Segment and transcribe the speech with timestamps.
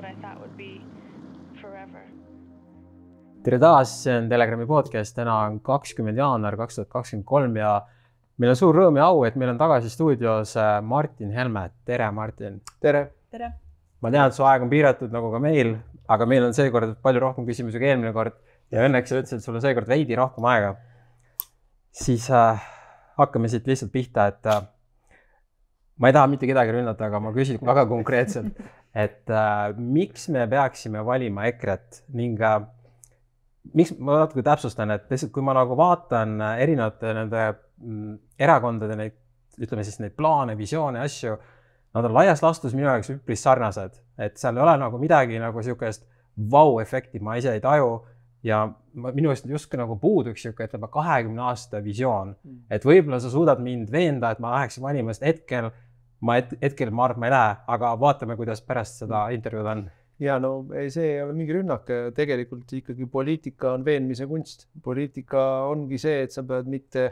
[0.00, 0.80] what I thought would be
[1.60, 2.02] forever.
[3.44, 7.70] tere taas, see on Telegrami podcast, täna on kakskümmend jaanuar kaks tuhat kakskümmend kolm ja
[8.40, 11.66] meil on suur rõõm ja au, et meil on tagasi stuudios äh, Martin Helme.
[11.84, 12.60] tere, Martin.
[12.80, 13.06] tere.
[13.32, 13.52] tere.
[14.00, 15.76] ma tean, et su aeg on piiratud nagu ka meil,
[16.08, 18.36] aga meil on seekord palju rohkem küsimusi kui eelmine kord
[18.72, 20.74] ja õnneks sa ütlesid, et sul on seekord veidi rohkem aega.
[21.92, 22.68] siis äh,
[23.20, 24.64] hakkame siit lihtsalt pihta, et äh,
[26.00, 28.56] ma ei taha mitte kedagi rünnata, aga ma küsin väga konkreetselt,
[28.94, 32.02] et äh, miks me peaksime valima EKRE-t?
[32.18, 32.60] Ning äh,
[33.76, 38.98] miks ma natuke täpsustan, et lihtsalt kui ma nagu vaatan äh, erinevate nende mm, erakondade
[38.98, 39.16] neid,
[39.60, 41.36] ütleme siis neid plaane, visioone, asju,
[41.94, 45.62] nad on laias laastus minu jaoks üpris sarnased, et seal ei ole nagu midagi nagu
[45.64, 46.06] sihukest
[46.50, 48.00] vau-efekti, ma ise ei taju.
[48.46, 52.32] Ja ma, minu arust justkui nagu puuduks sihuke, ütleme kahekümne aasta visioon,
[52.72, 55.68] et võib-olla sa suudad mind veenda, et ma läheksin valima, sest hetkel
[56.26, 59.88] ma het, hetkel ma arvan, ma ei lähe, aga vaatame, kuidas pärast seda intervjuud on
[60.20, 64.68] ja no ei, see ei ole mingi rünnak, tegelikult ikkagi poliitika on veenmise kunst.
[64.84, 67.06] poliitika ongi see, et sa pead mitte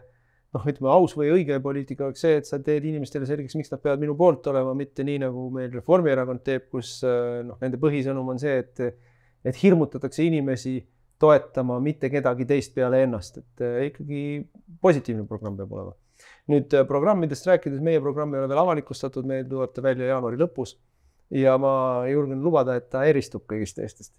[0.54, 3.82] noh, ütleme aus või õige poliitika oleks see, et sa teed inimestele selgeks, miks nad
[3.84, 8.42] peavad minu poolt olema, mitte nii nagu meil Reformierakond teeb, kus noh, nende põhisõnum on
[8.42, 8.84] see, et
[9.46, 10.80] et hirmutatakse inimesi
[11.22, 14.22] toetama mitte kedagi teist peale ennast, et ikkagi
[14.82, 15.94] positiivne programm peab olema.
[16.48, 20.76] Nüüd programmidest rääkides, meie programm ei ole veel avalikustatud, meil tuleb ta välja jaanuari lõpus
[21.34, 24.14] ja ma julgen lubada, et ta eristub kõigist teistest.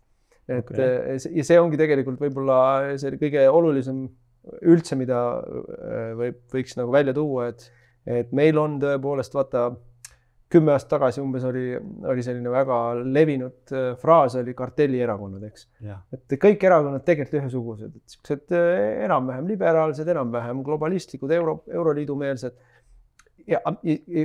[0.50, 1.18] et okay.
[1.18, 4.08] ja see ongi tegelikult võib-olla see kõige olulisem
[4.66, 5.20] üldse, mida
[6.18, 7.68] võib, võiks nagu välja tuua, et,
[8.06, 9.70] et meil on tõepoolest vaata
[10.50, 11.76] kümme aastat tagasi umbes oli,
[12.10, 15.68] oli selline väga levinud fraas oli kartellierakonnad, eks.
[16.16, 18.58] et kõik erakonnad tegelikult ühesugused, et siuksed
[19.06, 22.58] enam-vähem liberaalsed, enam-vähem globalistlikud, euro, euroliidu meelsed.
[23.50, 23.62] ja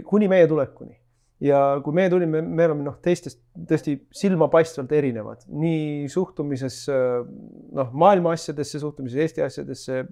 [0.04, 0.96] kuni meie tulekuni
[1.44, 8.34] ja kui me tulime, me oleme noh, teistest tõesti silmapaistvalt erinevad nii suhtumises noh, maailma
[8.36, 10.04] asjadesse, suhtumises Eesti asjadesse,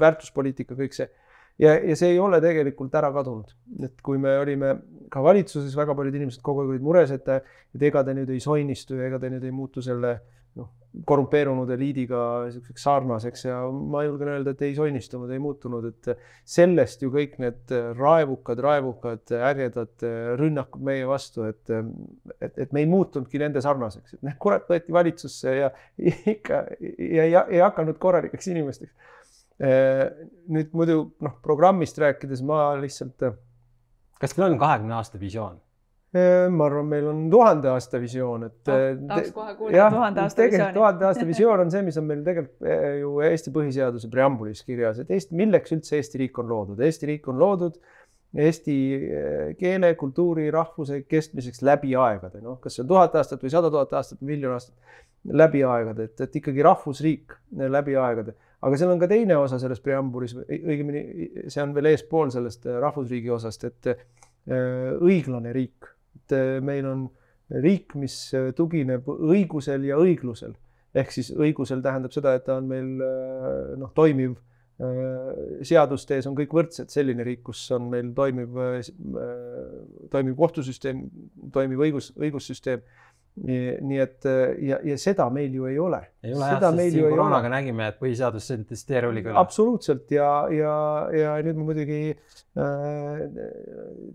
[0.00, 1.08] väärtuspoliitika, kõik see.
[1.60, 3.52] Ja, ja see ei ole tegelikult ära kadunud,
[3.84, 4.74] et kui me olime
[5.12, 7.30] ka valitsuses, väga paljud inimesed kogu aeg olid mures, et,
[7.74, 10.14] et ega te nüüd ei soinistu ja ega te nüüd ei muutu selle
[10.58, 10.70] noh,
[11.06, 17.04] korrumpeerunud eliidiga niisuguseks sarnaseks ja ma julgen öelda, et ei soinistunud, ei muutunud, et sellest
[17.04, 20.06] ju kõik need raevukad, raevukad, ägedad
[20.40, 21.62] rünnakud meie vastu, et,
[22.40, 25.70] et, et me ei muutunudki nende sarnaseks, et noh, kurat võeti valitsusse ja
[26.34, 26.64] ikka
[27.06, 29.16] ja ei hakanud korralikeks inimesteks.
[29.60, 33.26] Nüüd muidu noh, programmist rääkides ma lihtsalt.
[34.20, 35.58] kas teil on kahekümne aasta visioon?
[36.10, 38.86] ma arvan, meil on tuhande aasta visioon, et oh,.
[39.12, 40.74] tahaks kohe kuulda tuhande aasta visiooni.
[40.74, 45.12] tuhande aasta visioon on see, mis on meil tegelikult ju Eesti põhiseaduse preambulis kirjas, et
[45.14, 47.78] Eesti, milleks üldse Eesti riik on loodud, Eesti riik on loodud
[48.38, 48.74] eesti
[49.58, 53.92] keele, kultuuri, rahvuse kestmiseks läbi aegade, noh, kas see on tuhat aastat või sada tuhat
[53.98, 54.76] aastat või miljon aastat,
[55.26, 57.34] läbi aegade, et, et ikkagi rahvusriik
[57.74, 58.36] läbi aegade.
[58.60, 61.04] Aga seal on ka teine osa selles preambulis, õigemini
[61.48, 63.94] see on veel eespool sellest rahvusriigi osast, et
[64.48, 65.88] õiglane riik.
[66.16, 67.06] Et äh, meil on
[67.62, 70.54] riik, mis äh, tugineb õigusel ja õiglusel.
[70.94, 74.38] ehk siis õigusel tähendab seda, et ta on meil äh, noh, toimiv
[75.60, 78.54] seaduste ees on kõik võrdsed, selline riik, kus on meil toimiv,
[80.08, 81.02] toimiv kohtusüsteem,
[81.52, 82.80] toimiv õigus, õigussüsteem
[83.40, 84.26] nii et
[84.66, 86.00] ja, ja seda meil ju ei ole.
[86.24, 87.52] ei ole jah, sest siin koroonaga ole.
[87.54, 89.38] nägime, et põhiseadus sõltis teerulliga üle.
[89.40, 90.72] absoluutselt ja, ja,
[91.14, 93.22] ja nüüd ma muidugi äh,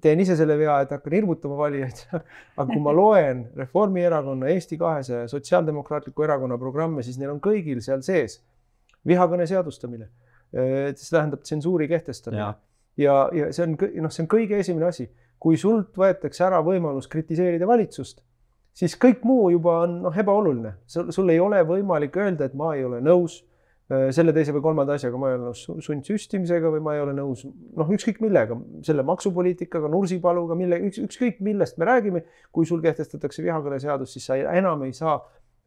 [0.04, 5.24] teen ise selle vea, et hakkan hirmutama valijaid aga kui ma loen Reformierakonna, Eesti kahesaja
[5.24, 8.42] ja Sotsiaaldemokraatliku Erakonna programme, siis neil on kõigil seal sees
[9.08, 10.10] vihakõne seadustamine
[10.52, 10.92] äh,.
[10.94, 12.54] see tähendab tsensuuri kehtestamine ja,
[13.00, 15.10] ja, ja see on noh, see on kõige esimene asi,
[15.42, 18.22] kui sult võetakse ära võimalus kritiseerida valitsust
[18.76, 20.76] siis kõik muu juba on noh, ebaoluline.
[20.88, 23.40] sul, ei ole võimalik öelda, et ma ei ole nõus
[23.90, 27.16] äh, selle, teise või kolmanda asjaga, ma ei ole nõus sundsüstimisega või ma ei ole
[27.18, 28.58] nõus noh, ükskõik millega,
[28.88, 32.26] selle maksupoliitikaga, Nursipaluga, mille, üks, ükskõik millest me räägime.
[32.52, 35.18] kui sul kehtestatakse vihakõneseadus, siis sa enam ei saa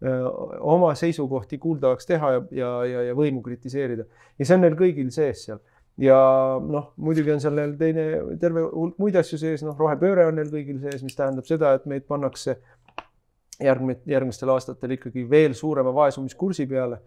[0.03, 0.29] öö, äh,
[0.61, 4.05] oma seisukohti kuuldavaks teha ja, ja, ja, ja võimu kritiseerida
[4.39, 5.59] ja see on neil kõigil sees seal
[5.99, 6.19] ja
[6.63, 8.05] noh, muidugi on seal neil teine
[8.41, 11.89] terve hulk muid asju sees, noh, rohepööre on neil kõigil sees, mis tähendab seda, et
[11.91, 12.59] meid pannakse
[13.65, 17.01] järgmine, järgmistel aastatel ikkagi veel suurema vaesumiskursi peale.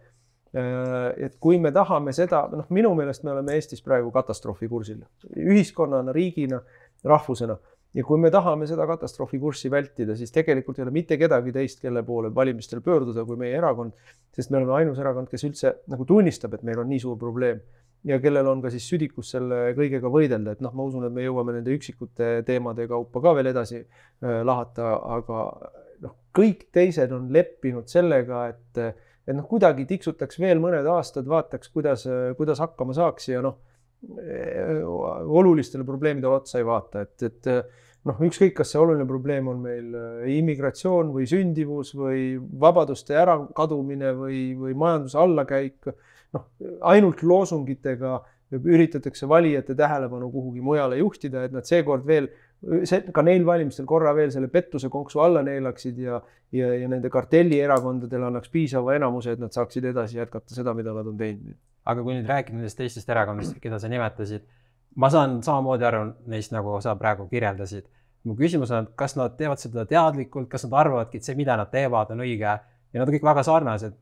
[0.52, 5.00] Äh, et kui me tahame seda, noh, minu meelest me oleme Eestis praegu katastroofikursil
[5.40, 6.60] ühiskonnana, riigina,
[7.08, 7.56] rahvusena
[7.94, 12.04] ja kui me tahame seda katastroofikurssi vältida, siis tegelikult ei ole mitte kedagi teist, kelle
[12.08, 13.96] poole valimistel pöörduda, kui meie erakond,
[14.36, 17.62] sest me oleme ainus erakond, kes üldse nagu tunnistab, et meil on nii suur probleem.
[18.04, 21.22] ja kellel on ka siis südikus selle kõigega võidelda, et noh, ma usun, et me
[21.22, 23.84] jõuame nende üksikute teemade kaupa ka veel edasi
[24.22, 25.44] lahata, aga
[26.36, 28.82] kõik teised on leppinud sellega, et,
[29.28, 32.08] et noh, kuidagi tiksutaks veel mõned aastad, vaataks, kuidas,
[32.38, 33.60] kuidas hakkama saaks ja noh,
[35.42, 37.50] olulistele probleemidele otsa ei vaata, et, et
[38.08, 39.94] noh, ükskõik, kas see oluline probleem on meil
[40.34, 45.92] immigratsioon või sündivus või vabaduste ärakadumine või, või majanduse allakäik,
[46.34, 46.48] noh,
[46.90, 48.20] ainult loosungitega
[48.52, 52.28] üritatakse valijate tähelepanu kuhugi mujale juhtida, et nad seekord veel
[52.62, 56.20] see, ka neil valimistel korra veel selle pettuse konksu alla neelaksid ja,
[56.54, 61.10] ja, ja nende kartellierakondadele annaks piisava enamuse, et nad saaksid edasi jätkata seda, mida nad
[61.10, 61.58] on teinud.
[61.82, 64.44] aga kui nüüd rääkida nendest teistest erakondadest, keda sa nimetasid,
[65.02, 67.88] ma saan samamoodi aru neist, nagu sa praegu kirjeldasid.
[68.24, 71.72] mu küsimus on, kas nad teevad seda teadlikult, kas nad arvavadki, et see, mida nad
[71.72, 73.96] teevad, on õige ja nad on kõik väga sarnased.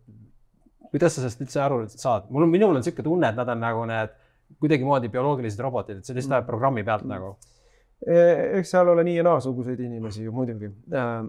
[0.90, 2.28] kuidas sa sellest üldse aru saad?
[2.30, 4.18] mul on, minul on niisugune tunne, et nad on nagu need
[4.60, 7.16] kuidagimoodi bioloogilised robotid, et see lihtsalt läheb programmi pealt mm.
[7.16, 7.38] nagu
[8.08, 10.72] eks seal ole nii ja naasuguseid inimesi ju muidugi.
[10.96, 11.24] Äh,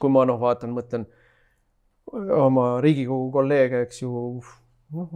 [0.00, 1.06] kui ma noh, vaatan, mõtlen
[2.34, 4.24] oma Riigikogu kolleege, eks ju,
[4.94, 5.12] noh,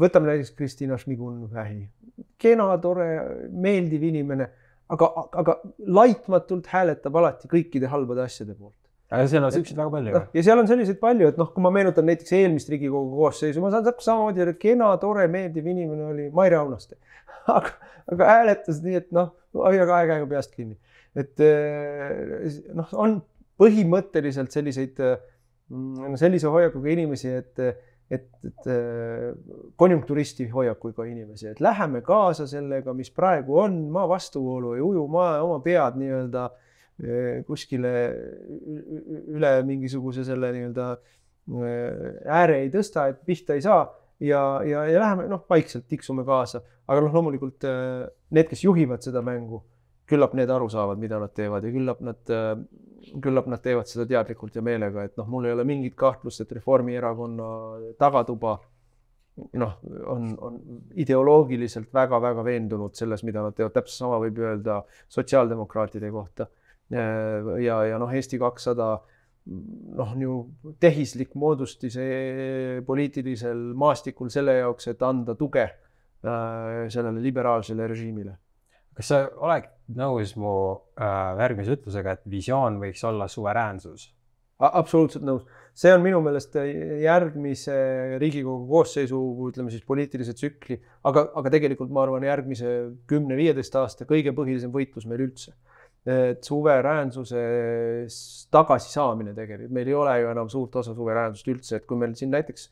[0.00, 1.82] võtame näiteks Kristina Šmigun-Vähi,
[2.40, 3.08] kena, tore,
[3.52, 4.48] meeldiv inimene,
[4.92, 5.10] aga,
[5.42, 8.80] aga laitmatult hääletab alati kõikide halbade asjade poolt
[9.14, 10.20] aga seal on siukseid väga palju.
[10.34, 13.70] ja seal on selliseid palju, et noh, kui ma meenutan näiteks eelmist Riigikogu koosseisu, ma
[13.72, 16.98] saan täpselt samamoodi, et kena, tore, meeldiv inimene oli Maire Aunaste
[17.56, 17.74] aga,
[18.10, 20.76] aga hääletas nii, et noh, hoia kahe käega peast kinni.
[21.14, 23.20] et eh, noh, on
[23.60, 24.98] põhimõtteliselt selliseid,
[25.70, 27.62] mm, sellise hoiakuga inimesi, et,
[28.10, 29.30] et, et eh,
[29.78, 35.30] konjunkturisti hoiakuga inimesi, et läheme kaasa sellega, mis praegu on, ma vastuvoolu ei uju, ma
[35.46, 36.50] oma pead nii-öelda
[37.48, 37.90] kuskile
[39.34, 40.92] üle mingisuguse selle nii-öelda
[42.30, 43.82] ääre ei tõsta, et pihta ei saa
[44.20, 49.04] ja, ja, ja läheme noh, vaikselt tiksume kaasa, aga noh, loomulikult äh, need, kes juhivad
[49.04, 49.62] seda mängu,
[50.10, 52.52] küllap need aru saavad, mida nad teevad ja küllap nad, äh,
[53.24, 56.52] küllap nad teevad seda teadlikult ja meelega, et noh, mul ei ole mingit kahtlust, et
[56.58, 57.48] Reformierakonna
[58.00, 58.58] tagatuba
[59.58, 59.78] noh,
[60.10, 60.60] on, on
[61.00, 64.82] ideoloogiliselt väga-väga veendunud selles, mida nad teevad, täpselt sama võib öelda
[65.12, 66.46] sotsiaaldemokraatide kohta.
[66.92, 69.13] Äh, ja, ja noh, Eesti kakssada 200
[69.44, 70.36] noh, ju
[70.80, 71.98] tehislik moodustis
[72.86, 78.38] poliitilisel maastikul selle jaoks, et anda tuge äh, sellele liberaalsele režiimile.
[78.94, 79.66] kas sa oled
[79.98, 80.54] nõus mu
[80.96, 84.12] äh, järgmise ütlusega, et visioon võiks olla suveräänsus?
[84.64, 85.42] absoluutselt nõus,
[85.76, 86.54] see on minu meelest
[87.02, 87.74] järgmise
[88.22, 89.18] Riigikogu koosseisu,
[89.50, 90.78] ütleme siis poliitilise tsükli,
[91.10, 92.70] aga, aga tegelikult ma arvan, järgmise
[93.10, 95.52] kümne-viieteist aasta kõige põhilisem võitlus meil üldse
[96.04, 97.42] et suveräänsuse
[98.52, 102.32] tagasisaamine tegelikult, meil ei ole ju enam suurt osa suveräänsust üldse, et kui meil siin
[102.34, 102.66] näiteks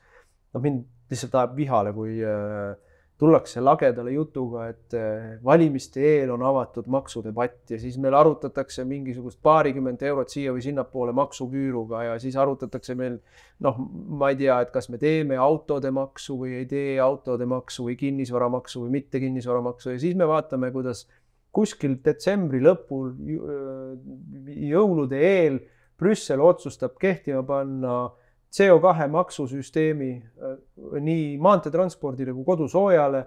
[0.52, 0.82] noh, mind
[1.12, 2.74] lihtsalt ajab vihale, kui äh,
[3.22, 9.38] tullakse lagedale jutuga, et äh, valimiste eel on avatud maksudebatt ja siis meil arutatakse mingisugust
[9.46, 13.20] paarikümmend eurot siia või sinnapoole maksuküüruga ja siis arutatakse meil
[13.62, 13.78] noh,
[14.18, 17.96] ma ei tea, et kas me teeme autode maksu või ei tee autode maksu või
[18.00, 21.06] kinnisvaramaksu või mitte kinnisvaramaksu ja siis me vaatame, kuidas
[21.52, 23.12] kuskil detsembri lõpul,
[24.72, 25.60] jõulude eel
[26.02, 28.06] Brüssel otsustab kehtima panna
[28.52, 30.10] CO2 maksusüsteemi
[31.00, 33.22] nii maanteetranspordile kui kodusoojale,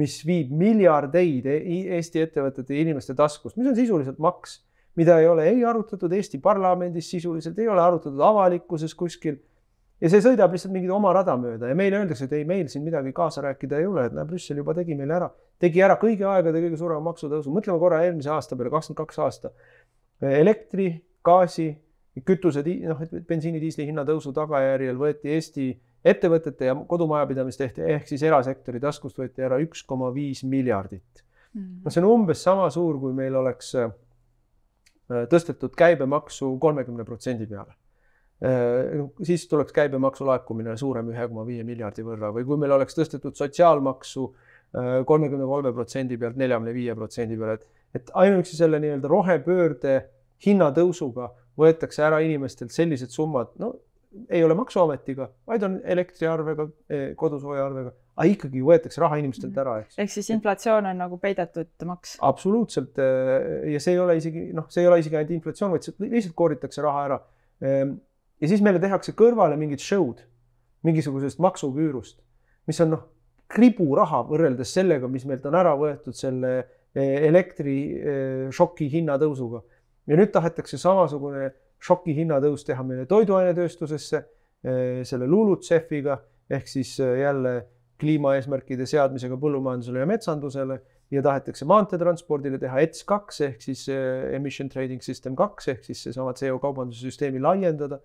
[0.00, 1.62] mis viib miljardeid e-,
[1.98, 4.60] Eesti ettevõtete ja inimeste taskust, mis on sisuliselt maks,
[4.96, 9.40] mida ei ole ei arutatud Eesti parlamendis sisuliselt, ei ole arutatud avalikkuses kuskil
[10.02, 12.84] ja see sõidab lihtsalt mingit oma rada mööda ja meile öeldakse, et ei, meil siin
[12.86, 15.28] midagi kaasa rääkida ei ole, et näe, Brüssel juba tegi meile ära,
[15.62, 19.52] tegi ära kõigi aegade kõige suurema maksutõusu, mõtleme korra eelmise aasta peale, kakskümmend kaks aasta.
[20.22, 20.88] elektri,
[21.24, 21.68] gaasi,
[22.26, 25.66] kütuse, noh, bensiini, diisli hinna tõusu tagajärjel võeti Eesti
[26.04, 31.22] ettevõtete ja kodumajapidamiste ehk, siis erasektori taskust võeti ära üks koma viis miljardit.
[31.54, 31.82] Mm..
[31.84, 33.90] no see on umbes sama suur, kui meil oleks äh,
[35.30, 37.76] tõstetud käibemaksu kolmekümne protsendi peale
[39.22, 43.38] siis tuleks käibemaksu laekumine suurem ühe koma viie miljardi võrra või kui meil oleks tõstetud
[43.38, 49.12] sotsiaalmaksu äh, kolmekümne kolme protsendi pealt neljakümne viie protsendi peale, et, et ainuüksi selle nii-öelda
[49.12, 49.96] rohepöörde
[50.42, 53.74] hinnatõusuga võetakse ära inimestelt sellised summad, no
[54.32, 59.96] ei ole maksuametiga, vaid on elektriarvega, eh, kodusoojaarvega, aga ikkagi võetakse raha inimestelt ära, eks.
[60.02, 62.18] ehk siis inflatsioon on nagu peidetud maks?
[62.20, 66.10] absoluutselt äh, ja see ei ole isegi noh, see ei ole isegi ainult inflatsioon, vaid
[66.12, 67.20] lihtsalt kooritakse raha ära
[67.64, 67.94] ehm,
[68.42, 70.24] ja siis meile tehakse kõrvale mingid show'd
[70.86, 72.18] mingisugusest maksuküürust,
[72.66, 73.02] mis on noh,
[73.52, 79.62] kriburaha võrreldes sellega, mis meilt on ära võetud selle eh, elektrišoki eh, hinnatõusuga.
[80.10, 81.50] ja nüüd tahetakse samasugune
[81.82, 84.22] šoki hinnatõus teha meile toiduainetööstusesse,
[84.64, 86.18] eh, selle LULUCF-iga
[86.52, 87.60] ehk siis jälle
[88.02, 90.80] kliimaeesmärkide seadmisega põllumajandusele ja metsandusele
[91.12, 93.84] ja tahetakse maanteetranspordile teha ETS kaks ehk siis
[94.34, 98.00] emission trading system kaks ehk siis seesama CO kaubanduse süsteemi laiendada.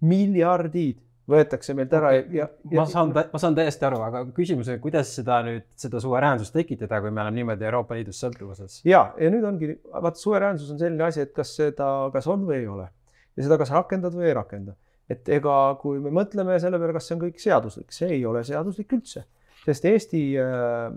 [0.00, 4.80] Miljardid võetakse meilt ära ja, ja, ma saan, ma saan täiesti aru, aga küsimus on,
[4.82, 8.80] kuidas seda nüüd, seda suveräänsust tekitada, kui me oleme niimoodi Euroopa Liidust sõltuvuses?
[8.88, 12.62] ja, ja nüüd ongi, vaata suveräänsus on selline asi, et kas seda, kas on või
[12.62, 12.88] ei ole
[13.36, 14.76] ja seda kas rakendad või ei rakenda.
[15.10, 18.44] et ega, kui me mõtleme selle peale, kas see on kõik seaduslik, see ei ole
[18.46, 19.24] seaduslik üldse,
[19.64, 20.92] sest Eesti äh,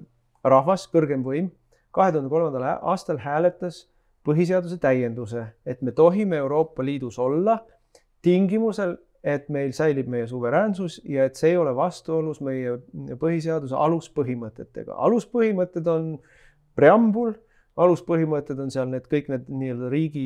[0.45, 1.49] rahvas, kõrgem võim,
[1.93, 3.87] kahe tuhande kolmandal aastal hääletas
[4.25, 7.57] põhiseaduse täienduse, et me tohime Euroopa Liidus olla
[8.23, 12.75] tingimusel, et meil säilib meie suveräänsus ja et see ei ole vastuolus meie
[13.19, 14.97] põhiseaduse aluspõhimõtetega.
[15.07, 16.09] aluspõhimõtted on
[16.75, 17.31] preambul,
[17.79, 20.25] aluspõhimõtted on seal need kõik need nii-öelda riigi,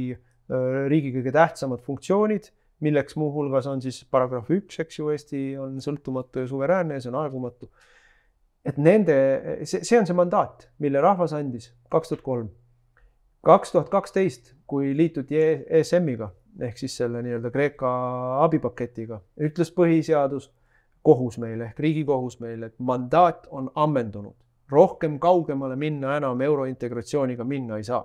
[0.89, 2.49] riigi kõige tähtsamad funktsioonid,
[2.81, 7.13] milleks muuhulgas on siis paragrahv üks, eks ju, Eesti on sõltumatu ja suveräänne ja see
[7.13, 7.69] on aegumatu.
[8.67, 9.13] et nende,
[9.63, 12.49] see, see on see mandaat, mille rahvas andis kaks tuhat kolm.
[13.45, 15.37] kaks tuhat kaksteist, kui liituti
[15.69, 17.89] ESM-iga ehk siis selle nii-öelda Kreeka
[18.45, 20.49] abipaketiga, ütles põhiseadus,
[21.05, 24.35] kohus meile ehk riigikohus meile, et mandaat on ammendunud,
[24.71, 28.03] rohkem kaugemale minna enam eurointegratsiooniga minna ei saa.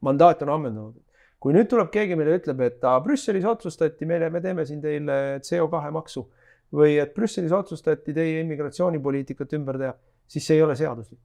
[0.00, 0.94] mandaat on ammendunud.
[1.40, 5.38] kui nüüd tuleb keegi meile ütleb, et aa, Brüsselis otsustati meile, me teeme siin teile
[5.44, 6.26] CO2 maksu
[6.74, 9.94] või et Brüsselis otsustati teie immigratsioonipoliitikat ümber teha,
[10.26, 11.20] siis see ei ole seaduslik.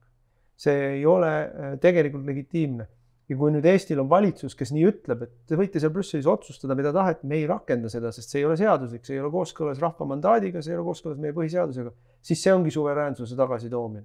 [0.56, 2.86] see ei ole äh, tegelikult legitiimne
[3.32, 6.76] ja kui nüüd Eestil on valitsus, kes nii ütleb, et te võite seal Brüsselis otsustada,
[6.78, 9.80] mida tahate, me ei rakenda seda, sest see ei ole seaduslik, see ei ole kooskõlas
[9.82, 14.04] rahva mandaadiga, see ei ole kooskõlas meie põhiseadusega, siis see ongi suveräänsuse tagasitoomine.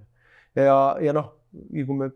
[0.56, 2.10] ja, ja noh, kui me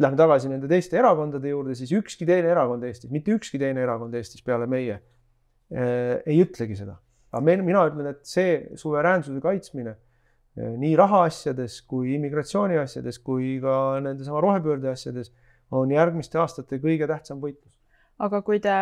[0.00, 4.16] läheme tagasi nende teiste erakondade juurde, siis ükski teine erakond Eestis, mitte ükski teine erakond
[4.16, 6.96] Eestis peale meie eh, ei ütlegi seda.
[7.34, 13.58] aga meil, mina ütlen, et see suveräänsuse kaitsmine eh, nii rahaasjades kui immigratsiooni asjades kui
[13.62, 15.34] ka nendesama rohepöörde asjades
[15.70, 17.72] on järgmiste aastate kõige tähtsam võitlus.
[18.18, 18.74] aga kui te,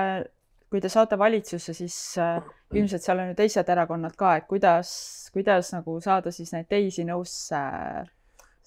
[0.71, 4.91] kui te saate valitsusse, siis äh, ilmselt seal on ju teised erakonnad ka, et kuidas,
[5.33, 8.11] kuidas nagu saada siis neid teisi nõusse äh,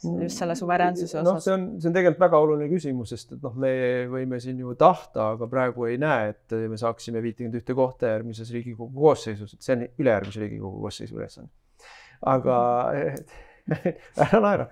[0.03, 3.45] just selle suveräänsuse noh, osas see on, see on tegelikult väga oluline küsimus, sest et
[3.45, 3.72] noh, me
[4.12, 8.51] võime siin ju tahta, aga praegu ei näe, et me saaksime viitekümmet ühte kohta järgmises
[8.53, 11.50] Riigikogu koosseisus, et see on ülejärgmise Riigikogu koosseisu ülesanne.
[12.36, 12.57] aga
[14.25, 14.65] ära naera.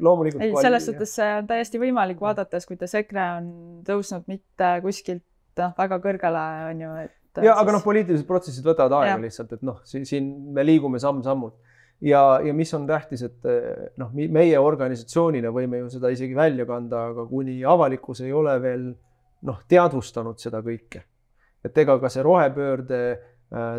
[0.00, 0.42] loomulikult.
[0.42, 3.52] ei, selles suhtes see on täiesti võimalik, vaadates, kuidas EKRE on
[3.86, 5.24] tõusnud mitte kuskilt
[5.60, 9.22] noh, väga kõrgele, on ju, et ja aga noh, poliitilised protsessid võtavad aega Jah.
[9.22, 11.56] lihtsalt, et noh, siin me liigume samm-sammult
[12.04, 13.48] ja, ja mis on tähtis, et
[14.00, 18.88] noh, meie organisatsioonina võime ju seda isegi välja kanda, aga kuni avalikkus ei ole veel
[19.46, 21.04] noh, teadvustanud seda kõike,
[21.64, 23.30] et ega ka see rohepöörde äh,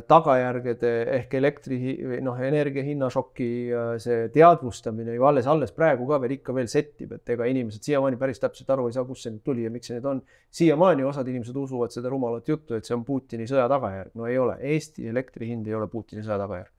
[0.07, 1.77] tagajärgede ehk elektri
[2.23, 7.15] noh, energia hinnašoki äh, see teadvustamine ju alles, alles praegu ka veel ikka veel settib,
[7.17, 9.89] et ega inimesed siiamaani päris täpselt aru ei saa, kust see nüüd tuli ja miks
[9.89, 10.21] see nüüd on
[10.55, 14.13] siiamaani osad inimesed usuvad seda rumalat juttu, et see on Putini sõja tagajärg.
[14.15, 16.71] no ei ole, Eesti elektri hind ei ole Putini sõja tagajärg.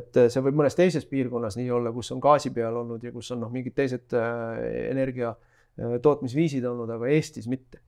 [0.00, 3.12] et eh, see võib mõnes teises piirkonnas nii olla, kus on gaasi peal olnud ja
[3.14, 7.84] kus on noh, mingid teised äh, energia äh, tootmisviisid olnud, aga Eestis mitte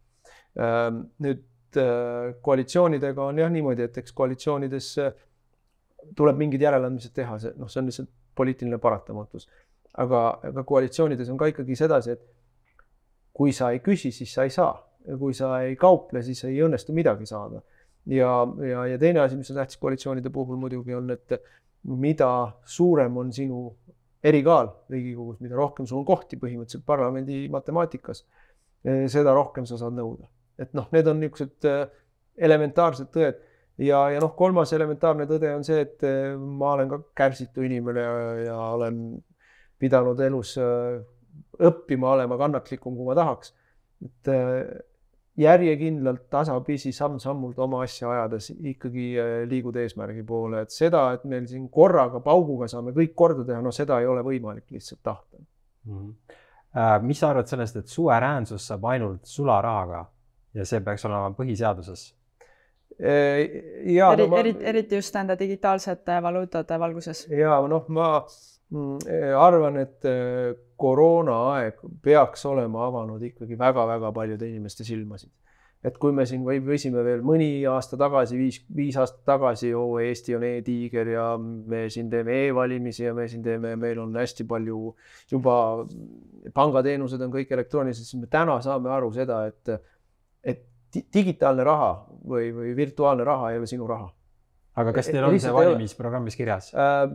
[0.60, 1.08] ähm,.
[1.18, 1.42] nüüd
[1.80, 5.12] äh, koalitsioonidega on jah niimoodi, et eks koalitsioonides äh,
[6.16, 9.48] tuleb mingid järeleandmised teha, see noh, see on lihtsalt poliitiline paratamatus.
[9.98, 12.24] aga, aga koalitsioonides on ka ikkagi sedasi, et
[13.34, 14.74] kui sa ei küsi, siis sa ei saa
[15.18, 17.60] kui sa ei kauple, siis ei õnnestu midagi saada.
[18.06, 18.30] ja,
[18.68, 21.36] ja, ja teine asi, mis on tähtis koalitsioonide puhul muidugi on, et
[21.84, 22.28] mida
[22.64, 23.66] suurem on sinu
[24.24, 28.24] erikaal Riigikogus, mida rohkem sul on kohti põhimõtteliselt parlamendi matemaatikas,
[29.12, 30.28] seda rohkem sa saad nõuda.
[30.60, 31.84] Et noh, need on niisugused äh,
[32.46, 33.40] elementaarsed tõed
[33.82, 38.06] ja, ja noh, kolmas elementaarne tõde on see, et äh, ma olen ka kärsitu inimene
[38.06, 39.04] ja, ja olen
[39.80, 40.98] pidanud elus äh,
[41.64, 43.54] õppima olema kannatlikum, kui ma tahaks.
[44.04, 44.28] et
[45.38, 49.06] järjekindlalt tasapisi samm-sammult oma asja ajades ikkagi
[49.50, 53.72] liigud eesmärgi poole, et seda, et meil siin korraga pauguga saame kõik korda teha, no
[53.74, 55.42] seda ei ole võimalik lihtsalt tahta.
[56.74, 60.00] Äh, mis sa arvad sellest, et suveräänsus saab ainult sularahaga
[60.54, 62.12] ja see peaks olema põhiseaduses?
[62.98, 67.26] ja eri, no ma, eriti, eriti just nende digitaalsete valuutade valguses.
[67.32, 68.98] ja noh, ma mm,
[69.40, 75.32] arvan, et äh, koroonaaeg peaks olema avanud ikkagi väga-väga paljude inimeste silmasid.
[75.84, 79.98] et kui me siin või võisime veel mõni aasta tagasi, viis, viis aastat tagasi, oo
[80.00, 84.46] Eesti on e-tiiger ja me siin teeme e-valimisi ja me siin teeme, meil on hästi
[84.48, 84.94] palju
[85.32, 85.56] juba
[86.54, 89.74] pangateenused on kõik elektroonilised, siis me täna saame aru seda, et,
[91.14, 91.92] digitaalne raha
[92.24, 94.10] või, või virtuaalne raha ei ole sinu raha.
[94.80, 96.72] aga kas teil on see valimisprogrammis kirjas?
[96.74, 97.06] Äh,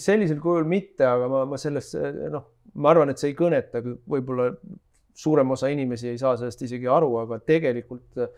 [0.00, 1.96] sellisel kujul mitte, aga ma, ma sellest
[2.32, 4.50] noh, ma arvan, et see ei kõneta, võib-olla
[5.16, 8.32] suurem osa inimesi ei saa sellest isegi aru, aga tegelikult äh,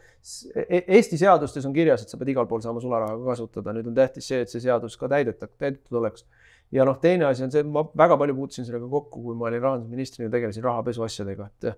[0.54, 3.96] E- Eesti seadustes on kirjas, et sa pead igal pool saama sularaha kasutada, nüüd on
[3.96, 6.26] tähtis see, et see seadus ka täidetakse, täidetud oleks.
[6.74, 9.62] ja noh, teine asi on see, ma väga palju puutusin sellega kokku, kui ma olin
[9.64, 11.70] rahandusministrina, tegelesin rahapesu asjadega, et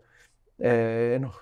[0.60, 1.36] noh,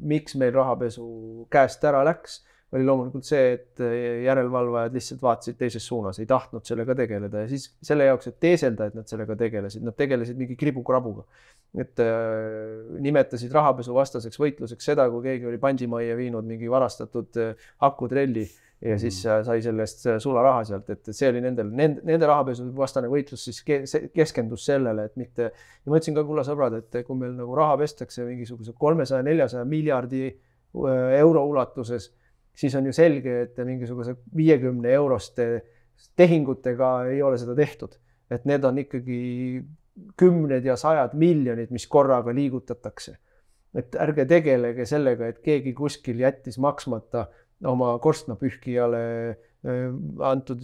[0.00, 1.04] miks meil rahapesu
[1.52, 2.40] käest ära läks
[2.74, 7.50] oli loomulikult see, et eh, järelevalvajad lihtsalt vaatasid teises suunas, ei tahtnud sellega tegeleda ja
[7.50, 11.26] siis selle jaoks, et teeselda, et nad sellega tegelesid, nad tegelesid mingi kribu-krabuga.
[11.76, 18.46] et äh, nimetasid rahapesuvastaseks võitluseks seda, kui keegi oli pandimajja viinud mingi varastatud äh, akutrelli
[18.84, 23.08] ja siis äh, sai sellest äh, sularaha sealt, et see oli nendel, nende, nende rahapesuvastane
[23.08, 23.62] võitlus siis
[24.14, 27.78] keskendus sellele, et mitte ja ma ütlesin ka, kulla sõbrad, et kui meil nagu raha
[27.80, 32.10] pestakse mingisuguse kolmesaja, neljasaja miljardi äh, euro ulatuses
[32.56, 35.48] siis on ju selge, et mingisuguse viiekümne euroste
[36.16, 37.96] tehingutega ei ole seda tehtud,
[38.32, 39.20] et need on ikkagi
[40.20, 43.16] kümned ja sajad miljonid, mis korraga liigutatakse.
[43.76, 47.26] et ärge tegelege sellega, et keegi kuskil jättis maksmata
[47.64, 49.86] oma korstnapühkijale äh,
[50.28, 50.62] antud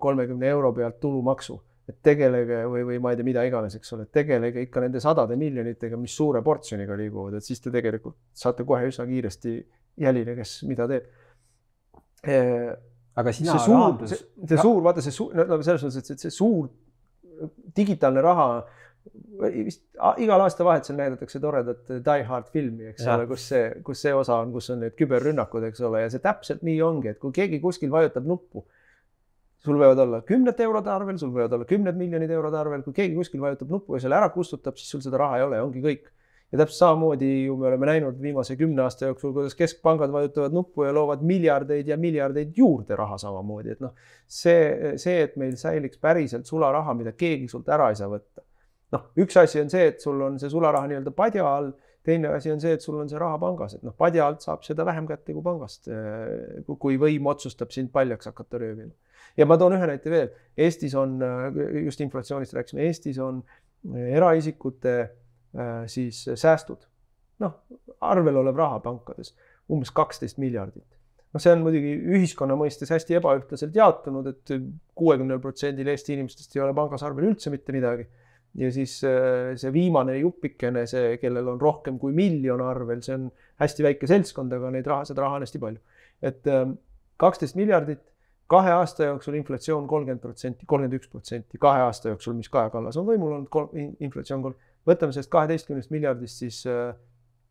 [0.00, 4.08] kolmekümne euro pealt tulumaksu, et tegelege või, või ma ei tea, mida iganes, eks ole,
[4.12, 8.88] tegelege ikka nende sadade miljonitega, mis suure portsjoniga liiguvad, et siis te tegelikult saate kohe
[8.90, 9.56] üsna kiiresti
[10.02, 11.08] jälile, kes mida teeb.
[13.16, 16.24] Aga see sina suur, rahandus see,, see suur, vaata see suur, no selles mõttes, et
[16.26, 16.66] see suur
[17.76, 18.48] digitaalne raha,
[19.66, 19.82] vist
[20.22, 23.18] igal aastavahetusel näidatakse toredat Die Hard filmi, eks Jah.
[23.18, 26.22] ole, kus see, kus see osa on, kus on need küberrünnakud, eks ole, ja see
[26.24, 28.64] täpselt nii ongi, et kui keegi kuskil vajutab nuppu,
[29.66, 33.16] sul võivad olla kümnete eurode arvel, sul võivad olla kümned miljonid eurode arvel, kui keegi
[33.18, 36.12] kuskil vajutab nuppu ja selle ära kustutab, siis sul seda raha ei ole, ongi kõik
[36.52, 40.86] ja täpselt samamoodi ju me oleme näinud viimase kümne aasta jooksul, kuidas keskpangad vajutavad nuppu
[40.86, 43.94] ja loovad miljardeid ja miljardeid juurde raha samamoodi, et noh,
[44.26, 48.45] see, see, et meil säiliks päriselt sularaha, mida keegi sult ära ei saa võtta.
[48.94, 51.72] noh, üks asi on see, et sul on see sularaha nii-öelda padja all,
[52.06, 54.62] teine asi on see, et sul on see raha pangas, et noh, padja alt saab
[54.66, 55.90] seda vähem kätte kui pangast,
[56.82, 58.94] kui võim otsustab sind paljaks hakata röövima.
[59.36, 61.18] ja ma toon ühe näite veel, Eestis on,
[61.82, 63.42] just inflatsioonist rääkisime, Eestis on
[63.94, 66.86] eraisikute äh, siis säästud,
[67.42, 67.58] noh,
[68.00, 69.34] arvel olev raha pankades
[69.72, 70.86] umbes kaksteist miljardit.
[71.34, 74.54] noh, see on muidugi ühiskonna mõistes hästi ebaühtlaselt jaotunud, et
[74.96, 78.06] kuuekümnel protsendil Eesti inimestest ei ole pangas arvel üldse mitte midagi.
[78.56, 83.30] Ja siis äh, see viimane jupikene, see, kellel on rohkem kui miljon arvel, see on
[83.60, 85.80] hästi väike seltskond, aga neid raha, seda raha on hästi palju.
[86.24, 86.48] et
[87.20, 88.00] kaksteist miljardit,
[88.50, 92.96] kahe aasta jooksul inflatsioon kolmkümmend protsenti, kolmkümmend üks protsenti, kahe aasta jooksul, mis Kaja Kallas
[93.00, 96.94] on võimul olnud, inflatsioon kolm, võtame sellest kaheteistkümnest miljardist siis äh,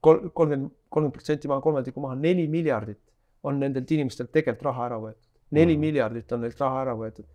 [0.05, 3.01] kol-, kolmkümmend, kolmkümmend protsenti maha, kolmandiku maha, neli miljardit
[3.45, 5.21] on nendelt inimestelt tegelikult raha ära võetud.
[5.55, 5.81] neli Mhm.
[5.81, 7.25] miljardit on neilt raha ära võetud.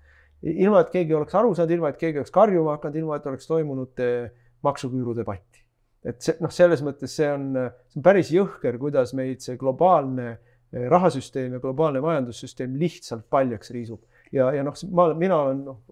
[0.43, 3.51] ilma, et keegi oleks aru saanud, ilma, et keegi oleks karjuma hakanud, ilma, et oleks
[3.51, 4.31] toimunud eh,
[4.67, 5.65] maksuküüru debatti.
[6.01, 7.51] et see noh, selles mõttes see on,
[7.93, 13.73] see on päris jõhker, kuidas meid see globaalne eh, rahasüsteem ja globaalne majandussüsteem lihtsalt paljaks
[13.75, 14.01] riisub
[14.33, 15.83] ja, ja noh, ma, mina olen noh,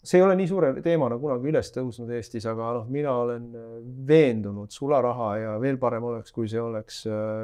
[0.00, 3.66] see ei ole nii suure teemana kunagi üles tõusnud Eestis, aga noh, mina olen äh,
[4.08, 7.02] veendunud sularaha ja veel parem oleks, kui see oleks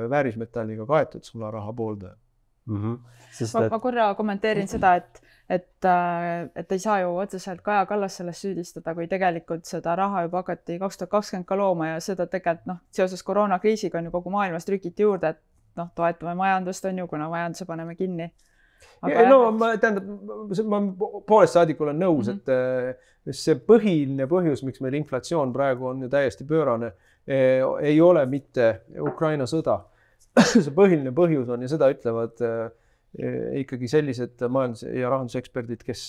[0.09, 2.17] väärismetalliga kaetud sularaha pooldaja.
[2.65, 2.83] mm.
[2.83, 2.99] -hmm.
[3.31, 5.89] sest ma, et ma korra kommenteerin seda, et, et,
[6.57, 10.79] et ei saa ju otseselt Kaja Kallas selles süüdistada, kui tegelikult seda raha juba hakati
[10.83, 14.67] kaks tuhat kakskümmend ka looma ja seda tegelikult noh, seoses koroonakriisiga on ju kogu maailmas
[14.67, 15.43] trükiti juurde, et
[15.79, 18.31] noh, toetame majandust, on ju, kuna majanduse paneme kinni.
[19.03, 20.09] no ma tähendab,
[20.69, 20.81] ma
[21.29, 22.33] poolest saadik olen nõus mm.
[22.33, 22.41] -hmm.
[22.41, 22.49] et
[23.29, 26.93] äh, see põhiline põhjus, miks meil inflatsioon praegu on ju täiesti pöörane,
[27.27, 29.81] ei ole mitte Ukraina sõda.
[30.53, 32.71] see põhiline põhjus on ja seda ütlevad äh,
[33.63, 36.03] ikkagi sellised majandus- ja rahanduseksperdid, kes,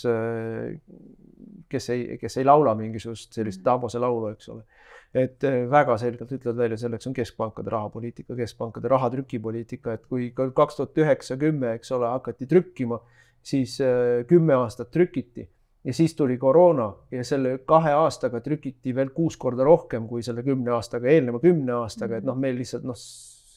[1.70, 4.66] kes ei, kes ei laula mingisugust sellist Davose laulu, eks ole.
[5.16, 10.50] Et eh, väga selgelt ütlevad välja, selleks on keskpankade rahapoliitika, keskpankade rahatrükipoliitika, et kui ka
[10.56, 13.00] kaks tuhat üheksa, kümme, eks ole, hakati trükkima,
[13.40, 13.78] siis
[14.28, 15.48] kümme aastat trükiti.
[15.88, 20.44] Ja siis tuli koroona ja selle kahe aastaga trükiti veel kuus korda rohkem kui selle
[20.44, 22.98] kümne aastaga, eelneva kümne aastaga, et noh, meil lihtsalt noh,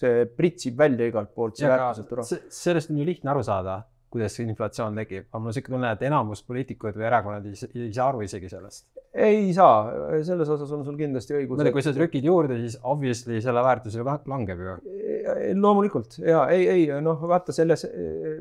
[0.01, 2.25] see pritsib välja igalt poolt see raha.
[2.27, 5.71] se- sellest on ju lihtne aru saada, kuidas see inflatsioon tekib, aga mul on siuke
[5.71, 8.87] tunne, et enamus poliitikud või erakonnad ei, ei saa aru isegi sellest.
[9.15, 9.93] ei saa,
[10.27, 11.63] selles osas on sul kindlasti õigus.
[11.75, 14.77] kui sa trükid juurde, siis obviously selle väärtus ju langeb ju.
[15.61, 17.87] loomulikult ja ei, ei noh, vaata selles,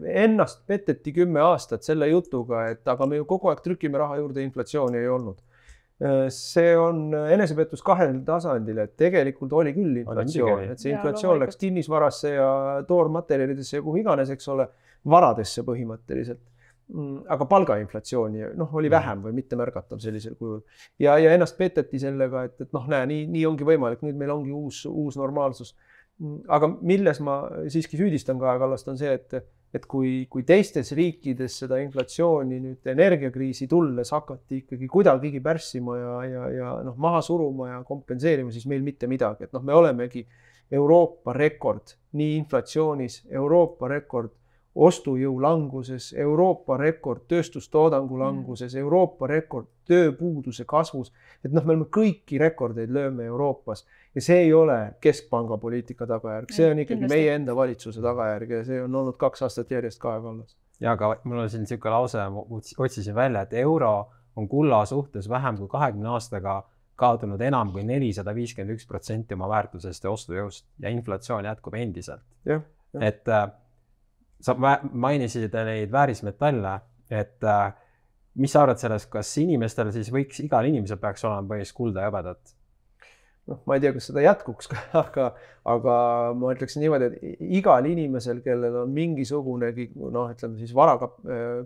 [0.10, 4.42] ennast peteti kümme aastat selle jutuga, et aga me ju kogu aeg trükime raha juurde,
[4.46, 5.38] inflatsiooni ei olnud.
[6.32, 11.66] See on enesepettus kahel tasandil, et tegelikult oli küll inflatsioon, et see inflatsioon läks loomulikult.
[11.66, 12.52] kinnisvarasse ja
[12.88, 14.70] toormaterjalidesse ja kuhu iganes, eks ole.
[15.10, 16.42] varadesse põhimõtteliselt
[16.90, 20.64] Mm, aga palgainflatsiooni noh, oli vähem või mitte märgatav sellisel kujul
[20.98, 24.34] ja, ja ennast peteti sellega, et, et noh, näe, nii, nii ongi võimalik, nüüd meil
[24.34, 25.76] ongi uus, uus normaalsus.
[26.18, 27.36] Mm, aga milles ma
[27.70, 29.38] siiski süüdistan Kaja Kallast, on see, et,
[29.74, 36.16] et kui, kui teistes riikides seda inflatsiooni nüüd energiakriisi tulles hakati ikkagi kuidagigi pärssima ja,
[36.26, 40.26] ja, ja noh, maha suruma ja kompenseerima, siis meil mitte midagi, et noh, me olemegi
[40.72, 41.96] Euroopa rekord.
[42.18, 44.34] Nii inflatsioonis, Euroopa rekord
[44.80, 48.22] ostujõu languses, Euroopa rekord tööstustoodangu mm.
[48.22, 51.12] languses, Euroopa rekord tööpuuduse kasvus.
[51.44, 56.54] et noh, me oleme kõiki rekordeid lööme Euroopas ja see ei ole keskpanga poliitika tagajärg,
[56.56, 57.18] see on ikkagi Kindlasti.
[57.18, 60.58] meie enda valitsuse tagajärg ja see on olnud kaks aastat järjest Kaja Kallas.
[60.80, 62.26] ja aga mul on siin niisugune lause,
[62.78, 63.94] otsisin välja, et euro
[64.36, 66.62] on kulla suhtes vähem kui kahekümne aastaga
[67.00, 72.24] kaotanud enam kui nelisada viiskümmend üks protsenti oma väärtusest ja ostujõust ja inflatsioon jätkub endiselt.
[73.00, 73.50] et äh,
[74.42, 76.78] sa mainisid neid väärismetalle,
[77.12, 77.74] et äh,
[78.40, 82.12] mis sa arvad sellest, kas inimestel siis võiks, igal inimesel peaks olema põhimõtteliselt kulda ja
[82.12, 82.56] hõbedat?
[83.50, 84.70] noh, ma ei tea, kas seda jätkuks,
[85.02, 85.32] aga,
[85.74, 85.94] aga
[86.38, 91.18] ma ütleksin niimoodi, et igal inimesel, kellel on mingisugunegi noh, ütleme siis vara kap,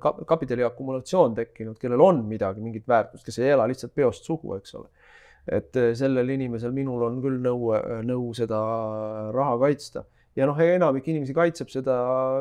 [0.04, 4.56] kap, kapitali akumulatsioon tekkinud, kellel on midagi, mingit väärtust, kes ei ela lihtsalt peost suhu,
[4.56, 4.88] eks ole.
[5.60, 7.74] et sellel inimesel minul on küll nõu,
[8.08, 8.64] nõu seda
[9.36, 11.96] raha kaitsta ja noh, enamik inimesi kaitseb seda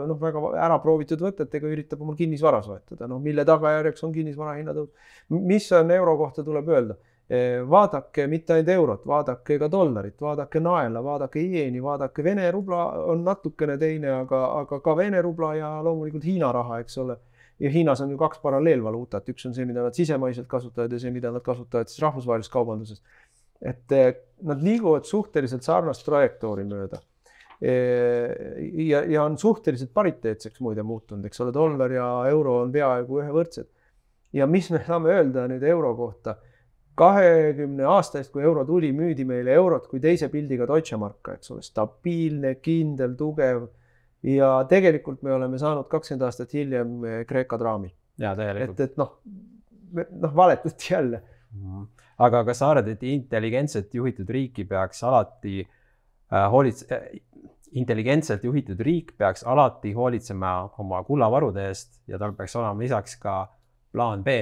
[0.08, 4.92] noh, väga ära proovitud võtetega, üritab omal kinnisvara soetada, noh, mille tagajärjeks on kinnisvara hinnatõus.
[5.34, 6.96] mis on euro kohta tuleb öelda?
[7.32, 12.82] E, vaadake mitte ainult eurot, vaadake ka dollarit, vaadake naela, vaadake ieni, vaadake Vene rubla
[13.12, 17.16] on natukene teine, aga, aga ka Vene rubla ja loomulikult Hiina raha, eks ole.
[17.62, 21.12] ja Hiinas on ju kaks paralleelvaluutat, üks on see, mida nad sisemaiselt kasutavad ja see,
[21.14, 23.02] mida nad kasutavad siis rahvusvahelises kaubanduses.
[23.62, 24.02] et e,
[24.42, 26.98] nad liiguvad suhteliselt sarnast trajektoori mööda
[27.62, 33.68] ja, ja on suhteliselt pariteetseks muide muutunud, eks ole, dollar ja euro on peaaegu ühevõrdsed.
[34.32, 36.36] ja mis me saame öelda nüüd euro kohta?
[36.98, 41.54] kahekümne aasta eest, kui euro tuli, müüdi meile eurot kui teise pildiga Deutsche Marka, eks
[41.54, 43.68] ole, stabiilne, kindel, tugev.
[44.22, 47.90] ja tegelikult me oleme saanud kakskümmend aastat hiljem eh, Kreeka draami.
[48.66, 49.16] et, et noh,
[49.94, 51.22] noh valetati jälle
[51.54, 51.86] mm.
[52.26, 57.08] aga kas sa arvad, et intelligentselt juhitud riiki peaks alati äh, hoolits- äh,,
[57.78, 63.36] intelligentselt juhitud riik peaks alati hoolitsema oma kullavarude eest ja tal peaks olema lisaks ka
[63.92, 64.36] plaan B.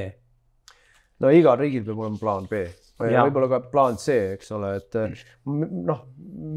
[1.20, 2.64] no igal riigil peab olema plaan B.
[3.10, 4.96] Ja võib-olla ka plaan C, eks ole, et
[5.46, 6.02] noh,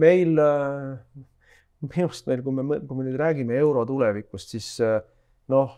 [0.01, 4.67] meil minu arust meil, kui me, kui me nüüd räägime euro tulevikust, siis
[5.53, 5.77] noh,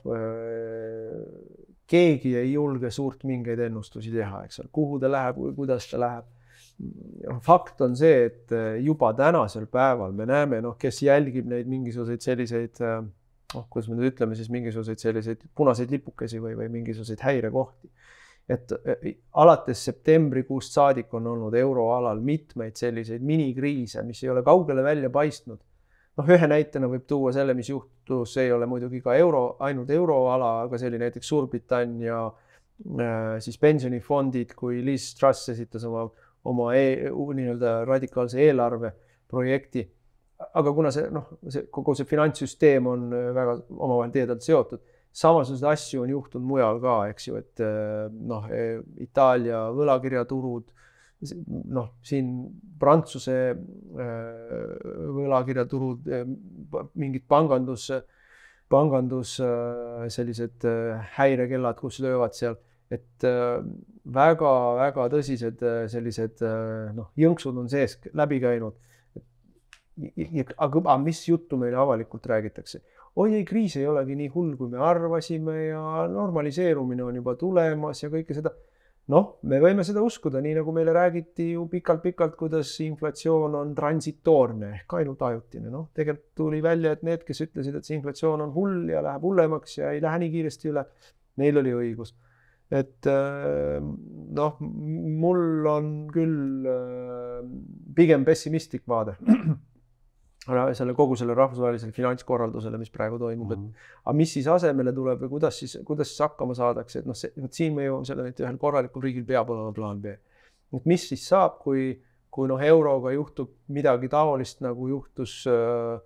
[1.86, 6.32] keegi ei julge suurt mingeid ennustusi teha, eks ole, kuhu ta läheb, kuidas ta läheb
[7.42, 12.24] fakt on see, et äh, juba tänasel päeval me näeme, noh, kes jälgib neid mingisuguseid
[12.24, 12.98] selliseid äh,
[13.56, 17.92] noh, kuidas me nüüd ütleme siis mingisuguseid selliseid punaseid lipukesi või, või mingisuguseid häirekohti.
[18.52, 19.08] et äh,
[19.42, 25.62] alates septembrikuust saadik on olnud euroalal mitmeid selliseid minikriise, mis ei ole kaugele välja paistnud.
[26.18, 30.58] noh, ühe näitena võib tuua selle, mis juhtus, ei ole muidugi ka euro, ainult euroala,
[30.68, 32.20] aga see oli näiteks Suurbritannia
[33.40, 36.10] siis pensionifondid, kui Liz Truss esitas oma
[36.46, 39.86] oma e nii-öelda radikaalse eelarveprojekti.
[40.60, 44.82] aga kuna see noh, see kogu see finantssüsteem on äh, väga omavahel tihedalt seotud,
[45.16, 50.74] samasuguseid asju on juhtunud mujal ka, eks ju, et äh, noh, e, Itaalia võlakirjaturud,
[51.78, 52.34] noh, siin
[52.80, 54.84] Prantsuse äh,
[55.16, 56.12] võlakirjaturud,
[57.00, 57.88] mingid pangandus,
[58.70, 59.38] pangandus
[60.12, 60.68] sellised
[61.16, 62.60] häirekellad, kus löövad seal
[62.93, 63.26] et
[64.06, 68.78] väga-väga äh, tõsised äh, sellised äh, noh, jõnksud on sees läbi käinud.
[70.58, 72.82] aga mis juttu meile avalikult räägitakse?
[73.15, 78.04] oi ei, kriis ei olegi nii hull, kui me arvasime ja normaliseerumine on juba tulemas
[78.04, 78.52] ja kõike seda.
[79.08, 84.71] noh, me võime seda uskuda, nii nagu meile räägiti ju pikalt-pikalt, kuidas inflatsioon on transitoorne
[84.82, 85.71] ehk ainult ajutine.
[85.71, 89.26] noh, tegelikult tuli välja, et need, kes ütlesid, et see inflatsioon on hull ja läheb
[89.26, 90.86] hullemaks ja ei lähe nii kiiresti üle,
[91.41, 92.13] neil oli õigus
[92.73, 97.43] et äh, noh, mul on küll äh,
[97.95, 99.17] pigem pessimistlik vaade
[100.78, 103.86] selle kogu selle rahvusvahelisele finantskorraldusele, mis praegu toimub, et mhm.
[104.06, 107.32] aga mis siis asemele tuleb või kuidas siis, kuidas siis hakkama saadakse, et noh, see,
[107.41, 110.17] vot siin me jõuame selleni, et ühel korralikul riigil peab olema plaan B.
[110.75, 111.95] et mis siis saab, kui,
[112.30, 115.97] kui noh, euroga juhtub midagi taolist, nagu juhtus äh,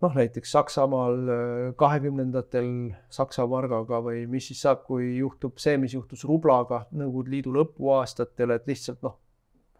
[0.00, 2.70] noh, näiteks Saksamaal äh, kahekümnendatel
[3.12, 8.56] Saksa margaga või mis siis saab, kui juhtub see, mis juhtus rublaga Nõukogude Liidu lõpuaastatel,
[8.56, 9.18] et lihtsalt noh,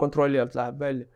[0.01, 1.09] kontrolli alt läheb välja.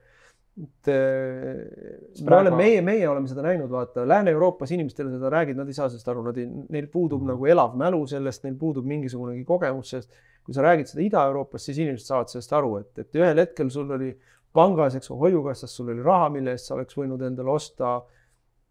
[0.54, 5.58] et äh, me praegu- oleme, meie, meie oleme seda näinud, vaata Lääne-Euroopas inimestele seda räägid,
[5.58, 8.86] nad ei saa sellest aru, nad ei, neil puudub nagu elav mälu sellest, neil puudub
[8.86, 10.22] mingisugunegi kogemus sellest.
[10.44, 13.90] kui sa räägid seda Ida-Euroopas, siis inimesed saavad sellest aru, et, et ühel hetkel sul
[13.96, 14.10] oli
[14.54, 17.96] pangas, eks hoiukassas sul oli raha, mille eest sa oleks võinud endale osta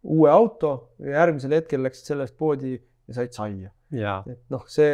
[0.04, 3.72] uue auto ja järgmisel hetkel läksid selle eest poodi ja said saia.
[3.94, 4.90] Ja et noh, see,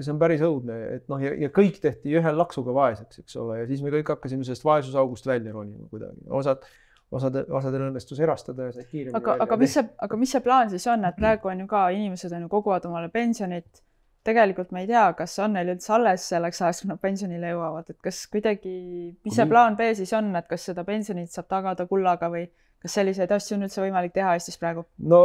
[0.00, 3.58] see on päris õudne, et noh, ja, ja kõik tehti ühe laksuga vaeseks, eks ole,
[3.60, 6.64] ja siis me kõik hakkasime sellest vaesusaugust välja ronima kuidagi, osad,
[7.12, 10.72] osad, osadel õnnestus erastada ja said kiiremini aga, aga mis see, aga mis see plaan
[10.72, 13.84] siis on, et praegu on ju ka inimesed on ju koguvad omale pensionit.
[14.24, 17.88] tegelikult me ei tea, kas on neil üldse alles selleks ajaks, kui nad pensionile jõuavad,
[17.90, 18.74] et kas kuidagi,
[19.26, 22.46] mis see plaan B siis on, et kas seda pensionit saab tagada kullaga või
[22.82, 24.84] kas selliseid asju on üldse võimalik teha Eestis praegu?
[25.12, 25.22] no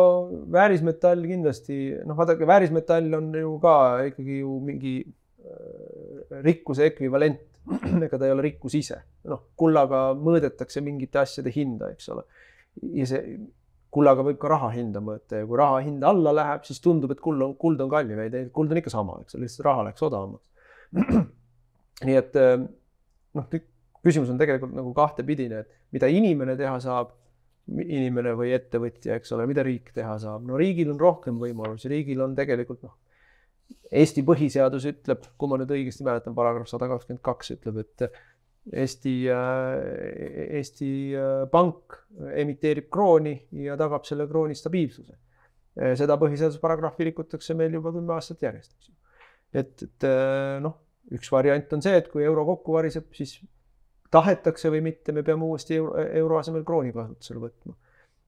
[0.53, 3.75] väärismetall kindlasti, noh, vaadake, väärismetall on ju ka
[4.11, 7.43] ikkagi ju mingi äh, rikkuse ekvivalent,
[8.05, 9.01] ega ta ei ole rikkus ise.
[9.27, 12.27] noh, kullaga mõõdetakse mingite asjade hinda, eks ole.
[12.93, 13.37] ja see,
[13.93, 17.23] kullaga võib ka raha hinda mõõta ja kui raha hind alla läheb, siis tundub, et
[17.23, 19.87] kuld on, kuld on kallim, ei tegelikult kuld on ikka sama, eks ole, lihtsalt raha
[19.87, 21.25] läks odavamaks.
[22.07, 22.59] nii et äh,
[23.37, 23.47] noh,
[24.05, 27.15] küsimus on tegelikult nagu kahtepidine, et mida inimene teha saab
[27.67, 32.23] inimene või ettevõtja, eks ole, mida riik teha saab, no riigil on rohkem võimalusi, riigil
[32.23, 32.95] on tegelikult noh,
[33.91, 38.05] Eesti põhiseadus ütleb, kui ma nüüd õigesti mäletan, paragrahv sada kakskümmend kaks ütleb, et
[38.83, 41.95] Eesti, Eesti äh, Pank
[42.35, 45.15] emiteerib krooni ja tagab selle krooni stabiilsuse.
[45.99, 48.95] seda põhiseaduse paragrahvi rikutakse meil juba kümme aastat järjest, eks ju.
[49.61, 50.79] et, et äh, noh,
[51.13, 53.37] üks variant on see, et kui euro kokku variseb, siis
[54.11, 57.75] tahetakse või mitte, me peame uuesti euro, euro asemel krooni kasutusele võtma.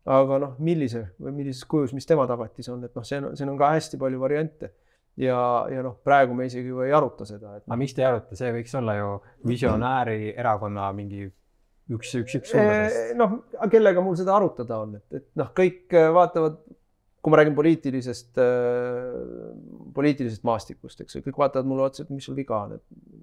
[0.09, 3.51] aga noh, millise või millises kujus, mis tema tagatis on, et noh, see on, siin
[3.51, 4.71] on ka hästi palju variante
[5.19, 5.39] ja,
[5.71, 8.37] ja noh, praegu me isegi ju ei aruta seda, et aga miks te ei aruta,
[8.39, 9.11] see võiks olla ju
[9.49, 11.25] visionääri erakonna mingi
[11.89, 13.13] üks, üks, üks suundadest.
[13.19, 13.35] Noh,
[13.71, 16.61] kellega mul seda arutada on, et, et noh, kõik vaatavad,
[17.19, 18.37] kui ma räägin poliitilisest,
[19.95, 23.19] poliitilisest maastikust, eks ju, kõik vaatavad mulle otsa, et mis sul viga on, et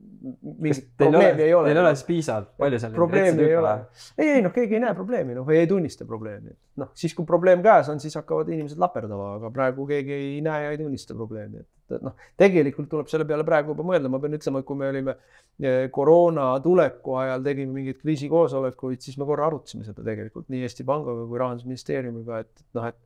[0.61, 1.71] mingit probleemi ei ole.
[1.71, 2.93] Teil ei ole siis piisavalt palju seal.
[2.97, 3.73] probleemi ei ole.
[4.19, 6.53] ei, ei noh, keegi ei näe probleemi, noh, või ei tunnista probleemi.
[6.83, 10.67] noh, siis kui probleem käes on, siis hakkavad inimesed laperdama, aga praegu keegi ei näe
[10.67, 14.37] ja ei tunnista probleemi, et, noh, tegelikult tuleb selle peale praegu juba mõelda, ma pean
[14.37, 19.49] ütlema, et kui me olime eh, koroona tuleku ajal tegime mingeid kriisikoosolekuid, siis me korra
[19.49, 23.06] arutasime seda tegelikult nii Eesti Pangaga kui Rahandusministeeriumiga, et noh, et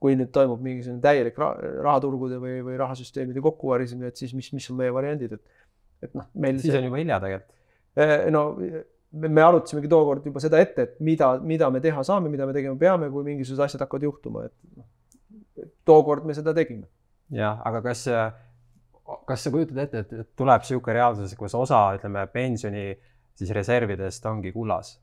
[0.00, 1.50] kui nüüd toimub mingisugune täielik ra
[1.84, 6.24] rahaturgude või, või rahasüsteemide kokkuvarisemine, et siis mis, mis on meie variandid, et et noh,
[6.40, 7.56] meil siis on juba hilja tegelikult.
[8.00, 8.44] Eh, no
[9.12, 12.54] me me arutasimegi tookord juba seda ette, et mida, mida me teha saame, mida me
[12.56, 14.86] tegema peame, kui mingisugused asjad hakkavad juhtuma, et noh,
[15.88, 16.86] tookord me seda tegime.
[17.34, 18.06] jah, aga kas,
[19.28, 22.86] kas sa kujutad ette, et et tuleb niisugune reaalsus, kus osa, ütleme, pensioni
[23.38, 24.96] siis reservidest ongi kullas?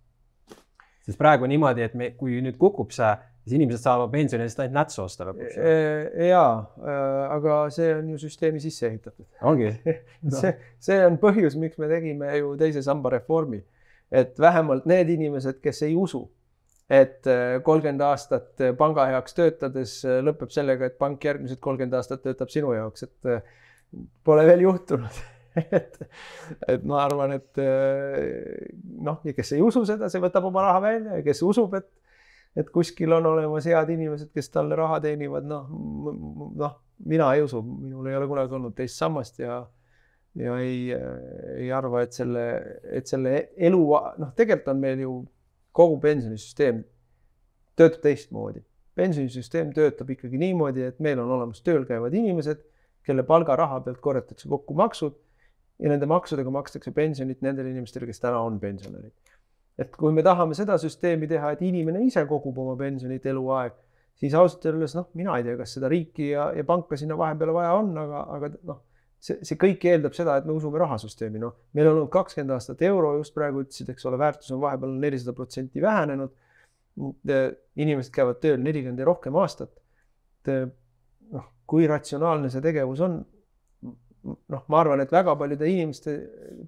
[1.07, 3.09] Sest praegu on niimoodi, et me, kui nüüd kukub see,
[3.47, 5.57] siis inimesed saavad pensioni eest ainult nätsu osta lõpuks.
[6.27, 6.49] jaa,
[7.31, 9.27] aga see on ju süsteemi sisse ehitatud.
[9.47, 9.71] ongi?
[10.39, 10.53] see,
[10.89, 13.61] see on põhjus, miks me tegime ju teise samba reformi.
[14.11, 16.25] et vähemalt need inimesed, kes ei usu,
[16.89, 17.27] et
[17.63, 19.95] kolmkümmend aastat panga heaks töötades
[20.27, 23.33] lõpeb sellega, et pank järgmised kolmkümmend aastat töötab sinu jaoks, et
[24.27, 25.23] pole veel juhtunud.
[25.79, 26.01] et,
[26.67, 31.21] et ma arvan, et noh, ja kes ei usu seda, see võtab oma raha välja
[31.21, 31.89] ja kes usub, et
[32.57, 35.67] et kuskil on olemas head inimesed, kes talle raha teenivad, noh,
[36.57, 39.59] noh, mina ei usu, minul ei ole kunagi olnud teist sammast ja
[40.37, 40.93] ja ei,
[41.57, 42.43] ei arva, et selle,
[42.93, 43.81] et selle elu,
[44.21, 45.13] noh, tegelikult on meil ju
[45.77, 46.83] kogu pensionisüsteem
[47.77, 48.63] töötab teistmoodi.
[48.97, 52.63] pensionisüsteem töötab ikkagi niimoodi, et meil on olemas tööl käivad inimesed,
[53.05, 55.17] kelle palgaraha pealt korjatakse kokku maksud
[55.79, 59.13] ja nende maksudega makstakse pensionit nendele inimestele, kes täna on pensionärid
[59.77, 63.75] et kui me tahame seda süsteemi teha, et inimene ise kogub oma pensionit eluaeg,
[64.17, 67.53] siis ausalt öeldes noh, mina ei tea, kas seda riiki ja, ja panka sinna vahepeale
[67.53, 68.79] vaja on, aga, aga noh,
[69.21, 72.81] see, see kõik eeldab seda, et me usume rahasüsteemi, noh, meil on olnud kakskümmend aastat
[72.89, 76.33] euro just praegu ütlesid, eks ole, väärtus on vahepeal nelisada protsenti vähenenud.
[77.77, 79.69] inimesed käivad tööl nelikümmend ja rohkem aastat.
[80.47, 83.19] noh, kui ratsionaalne see tegevus on
[84.27, 86.15] noh, ma arvan, et väga paljude inimeste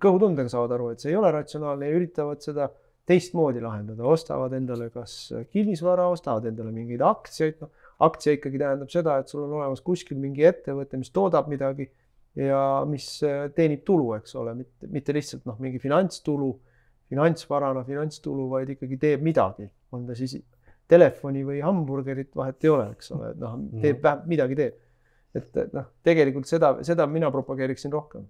[0.01, 2.69] kõhutundega saavad aru, et see ei ole ratsionaalne ja üritavad seda
[3.09, 5.15] teistmoodi lahendada, ostavad endale kas
[5.53, 7.71] kinnisvara, ostavad endale mingeid aktsiaid, noh,
[8.05, 11.89] aktsia ikkagi tähendab seda, et sul on olemas kuskil mingi ettevõte, mis toodab midagi
[12.37, 13.07] ja mis
[13.55, 16.51] teenib tulu, eks ole, mitte, mitte lihtsalt noh, mingi finantstulu,
[17.09, 20.37] finantsvarana finantstulu, vaid ikkagi teeb midagi, on ta siis
[20.89, 24.77] telefoni või hamburgerit, vahet ei ole, eks ole, et noh, teeb vähemalt midagi teeb
[25.35, 28.25] et noh, tegelikult seda, seda mina propageeriksin rohkem.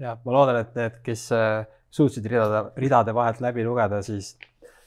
[0.00, 1.62] jah, ma loodan, et need, kes äh,
[1.94, 4.34] suutsid ridade, ridade vahelt läbi lugeda, siis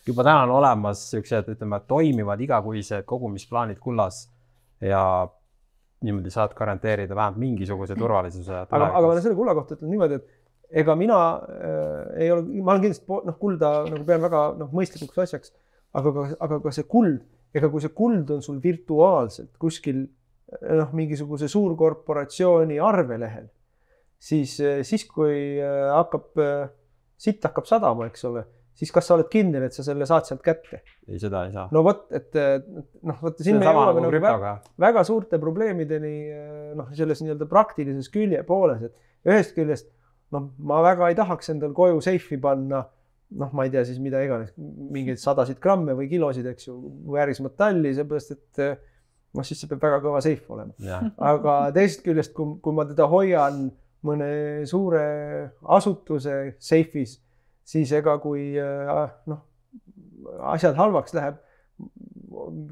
[0.08, 4.26] juba täna on olemas siuksed, ütleme, toimivad igakuised kogumisplaanid kullas
[4.84, 5.02] ja
[6.06, 8.66] niimoodi saad garanteerida vähemalt mingisuguse turvalisuse.
[8.70, 12.76] aga, aga ma selle kulla kohta ütlen niimoodi, et ega mina äh, ei ole, ma
[12.76, 15.56] olen kindlasti noh, kulda nagu pean väga noh, mõistlikuks asjaks,
[15.98, 17.24] aga aga ka see kuld,
[17.56, 20.06] ega kui see kuld on sul virtuaalselt kuskil
[20.80, 23.48] noh, mingisuguse suurkorporatsiooni arvelehel,
[24.20, 24.58] siis,
[24.88, 26.70] siis kui äh, hakkab, äh,
[27.20, 28.46] sitt hakkab sadama, eks ole
[28.78, 30.84] siis kas sa oled kindel, et sa selle saad sealt kätte?
[31.08, 31.66] ei, seda ei saa.
[31.74, 34.52] no vot, et noh, vot siin me jõuame nagu väga,
[34.84, 36.14] väga suurte probleemideni
[36.78, 39.90] noh, selles nii-öelda praktilises külje pooles, et ühest küljest
[40.36, 42.84] noh, ma väga ei tahaks endal koju seifi panna
[43.42, 46.78] noh, ma ei tea siis mida iganes, mingeid sadasid gramme või kilosid, eks ju,
[47.12, 48.62] väärismetalli, seepärast et
[49.38, 50.74] noh, siis see peab väga kõva seif olema.
[51.32, 53.68] aga teisest küljest, kui, kui ma teda hoian
[54.08, 54.28] mõne
[54.70, 55.06] suure
[55.78, 57.18] asutuse seifis
[57.68, 59.44] siis ega kui äh, noh,
[60.54, 61.40] asjad halvaks läheb,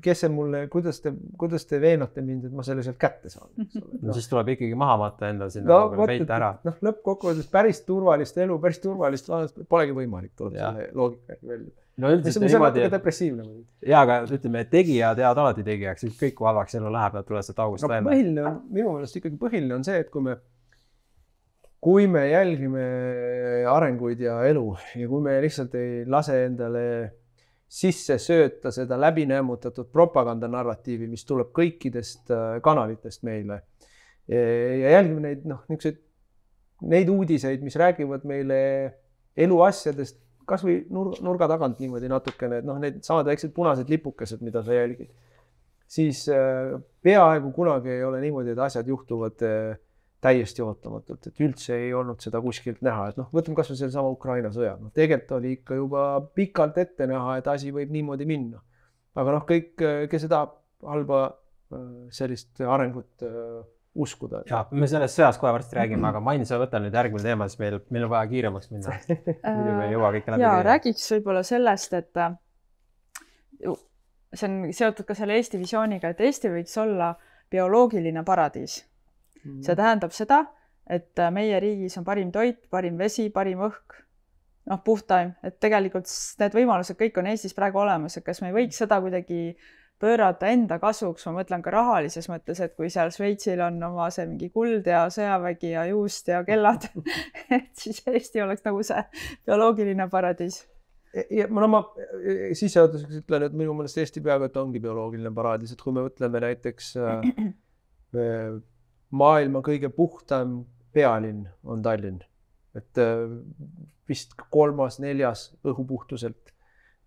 [0.04, 3.50] kes see mulle, kuidas te, kuidas te veenate mind, et ma selle sealt kätte saan,
[3.62, 4.02] eks ole.
[4.06, 6.52] no siis tuleb ikkagi maha matta endal sinna no, peita ära.
[6.68, 11.74] noh, lõppkokkuvõttes päris turvalist elu, päris turvalist lahendust polegi võimalik, tuleb selle loogika järgi välja.
[12.02, 13.68] No üldiselt see on natuke depressiivne muidugi.
[13.88, 17.62] ja, aga ütleme, tegijad jäävad alati tegijaks, ükskõik kui halvaks elu läheb, nad tulevad sealt
[17.66, 18.08] august no, välja.
[18.10, 20.38] põhiline on, minu meelest ikkagi põhiline on see, et kui me
[21.86, 22.86] kui me jälgime
[23.70, 24.66] arenguid ja elu
[24.98, 26.86] ja kui me lihtsalt ei lase endale
[27.76, 33.64] sisse sööta seda läbinämmutatud propagandanarratiivi, mis tuleb kõikidest äh, kanalitest meile
[34.26, 36.02] ja jälgime neid noh, niisuguseid
[36.90, 38.58] neid uudiseid, mis räägivad meile
[39.38, 40.18] eluasjadest
[40.50, 44.76] kasvõi nurga, nurga tagant niimoodi natukene, et noh, need samad väiksed punased lipukesed, mida sa
[44.76, 45.12] jälgid,
[45.88, 49.78] siis äh, peaaegu kunagi ei ole niimoodi, et asjad juhtuvad äh,
[50.26, 54.52] täiesti ootamatult, et üldse ei olnud seda kuskilt näha, et noh, võtame kasvõi sellesama Ukraina
[54.56, 56.06] sõja, noh, tegelikult oli ikka juba
[56.38, 58.64] pikalt ette näha, et asi võib niimoodi minna.
[59.16, 59.76] aga noh, kõik,
[60.12, 63.64] kes tahab halba äh, sellist arengut uh,
[63.96, 64.44] uskuda.
[64.50, 67.62] ja me sellest sõjast kohe varsti räägime, aga Main, sa võta nüüd järgmine teema, sest
[67.64, 68.98] meil, meil on vaja kiiremaks minna.
[69.58, 70.46] muidu me ei jõua kõike läbi.
[70.48, 72.36] ja räägiks võib-olla sellest, et äh,
[74.34, 77.14] see on seotud ka selle Eesti visiooniga, et Eesti võiks olla
[77.52, 78.82] bioloogiline paradiis
[79.46, 79.62] Mm.
[79.62, 80.40] see tähendab seda,
[80.90, 84.00] et äh, meie riigis on parim toit, parim vesi, parim õhk,
[84.72, 86.10] noh, puhtaim, et tegelikult
[86.42, 89.54] need võimalused kõik on Eestis praegu olemas, et kas me ei võiks seda kuidagi
[90.02, 94.28] pöörata enda kasuks, ma mõtlen ka rahalises mõttes, et kui seal Šveitsil on oma see
[94.28, 96.90] mingi kuld ja sõjavägi ja juust ja kellad
[97.58, 99.04] et siis Eesti oleks nagu see
[99.48, 100.64] bioloogiline paradiis
[101.32, 101.82] ja no ma
[102.58, 106.42] sissejuhatuseks ütlen, et minu meelest Eesti peaaegu et ongi bioloogiline paradiis, et kui me mõtleme
[106.44, 107.28] näiteks äh,
[109.16, 110.64] maailma kõige puhtam
[110.96, 112.24] pealinn on Tallinn,
[112.76, 113.28] et äh,
[114.10, 116.52] vist kolmas-neljas õhupuhtuselt.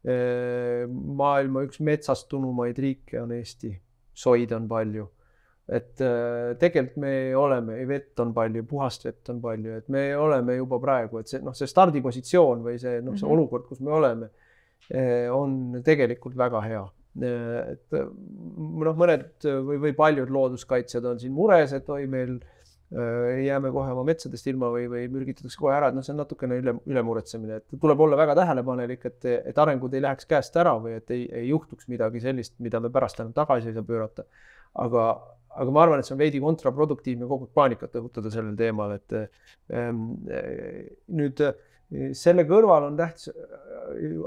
[0.08, 3.72] Maailma üks metsastunumaid riike on Eesti,
[4.16, 5.08] soid on palju.
[5.68, 6.00] et
[6.56, 11.18] tegelikult me oleme, vett on palju, puhast vett on palju, et me oleme juba praegu,
[11.20, 13.34] et see noh, see stardipositsioon või see noh, see mm -hmm.
[13.34, 14.30] olukord, kus me oleme,
[15.34, 16.84] on tegelikult väga hea
[17.20, 22.57] et noh, mõned või, või paljud looduskaitsjad on siin mures, et oi, meil äh,
[22.90, 26.56] jääme kohe oma metsadest ilma või, või mürgitatakse kohe ära, et noh, see on natukene
[26.62, 30.96] üle, ülemuretsemine, et tuleb olla väga tähelepanelik, et, et arengud ei läheks käest ära või
[30.96, 34.24] et ei, ei juhtuks midagi sellist, mida me pärast enam tagasi ei saa pöörata.
[34.78, 35.04] aga,
[35.60, 39.16] aga ma arvan, et see on veidi kontraproduktiivne kogu aeg paanikat õhutada sellel teemal, et
[39.74, 40.06] ähm,
[41.12, 41.44] nüüd
[42.16, 43.30] selle kõrval on tähtis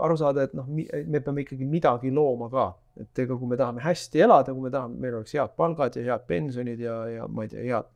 [0.01, 2.67] aru saada, et noh, me peame ikkagi midagi looma ka,
[3.01, 6.05] et ega kui me tahame hästi elada, kui me tahame, meil oleks head palgad ja
[6.11, 7.89] head pensionid ja, ja ma ei tea, head,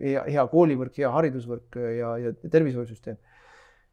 [0.00, 3.18] hea, hea koolivõrk, hea haridusvõrk ja, ja tervishoiusüsteem.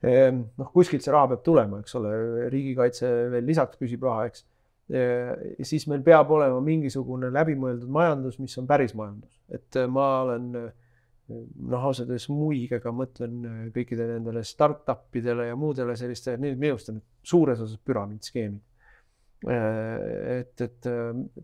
[0.02, 2.14] Ehm, noh, kuskilt see raha peab tulema, eks ole,
[2.54, 4.48] riigikaitse veel lisaks küsib raha, eks.
[4.92, 10.50] ja siis meil peab olema mingisugune läbimõeldud majandus, mis on päris majandus, et ma olen
[11.32, 16.76] noh, ausalt öeldes muigega mõtlen äh, kõikidele nendele startup idele ja muudele sellistele, need minu
[16.76, 18.62] arust on suures osas püramiidskeemid.
[19.50, 20.90] Äh, et, et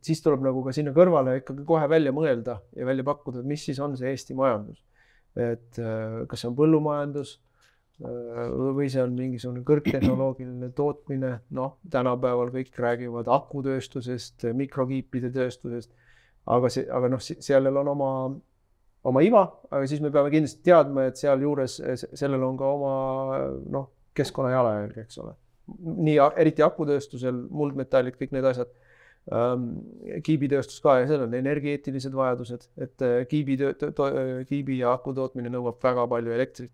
[0.05, 3.63] siis tuleb nagu ka sinna kõrvale ikkagi kohe välja mõelda ja välja pakkuda, et mis
[3.65, 4.83] siis on see Eesti majandus.
[5.37, 7.37] et äh, kas see on põllumajandus
[7.97, 15.89] või see on mingisugune kõrgtehnoloogiline tootmine, noh, tänapäeval kõik räägivad akutööstusest, mikrokiipide tööstusest,
[16.45, 18.11] aga see, aga noh, sellel on oma
[19.07, 22.93] oma iva, aga siis me peame kindlasti teadma, et sealjuures sellel on ka oma
[23.71, 25.33] noh, keskkonna jalajälg, eks ole.
[25.67, 28.71] Nii eriti akutööstusel, muldmetallid, kõik need asjad
[29.33, 29.69] ähm,.
[30.23, 33.57] kiibitööstus ka ja seal on energeetilised vajadused, et äh, kiibi,
[34.47, 36.71] kiibi ja aku tootmine nõuab väga palju elektrit.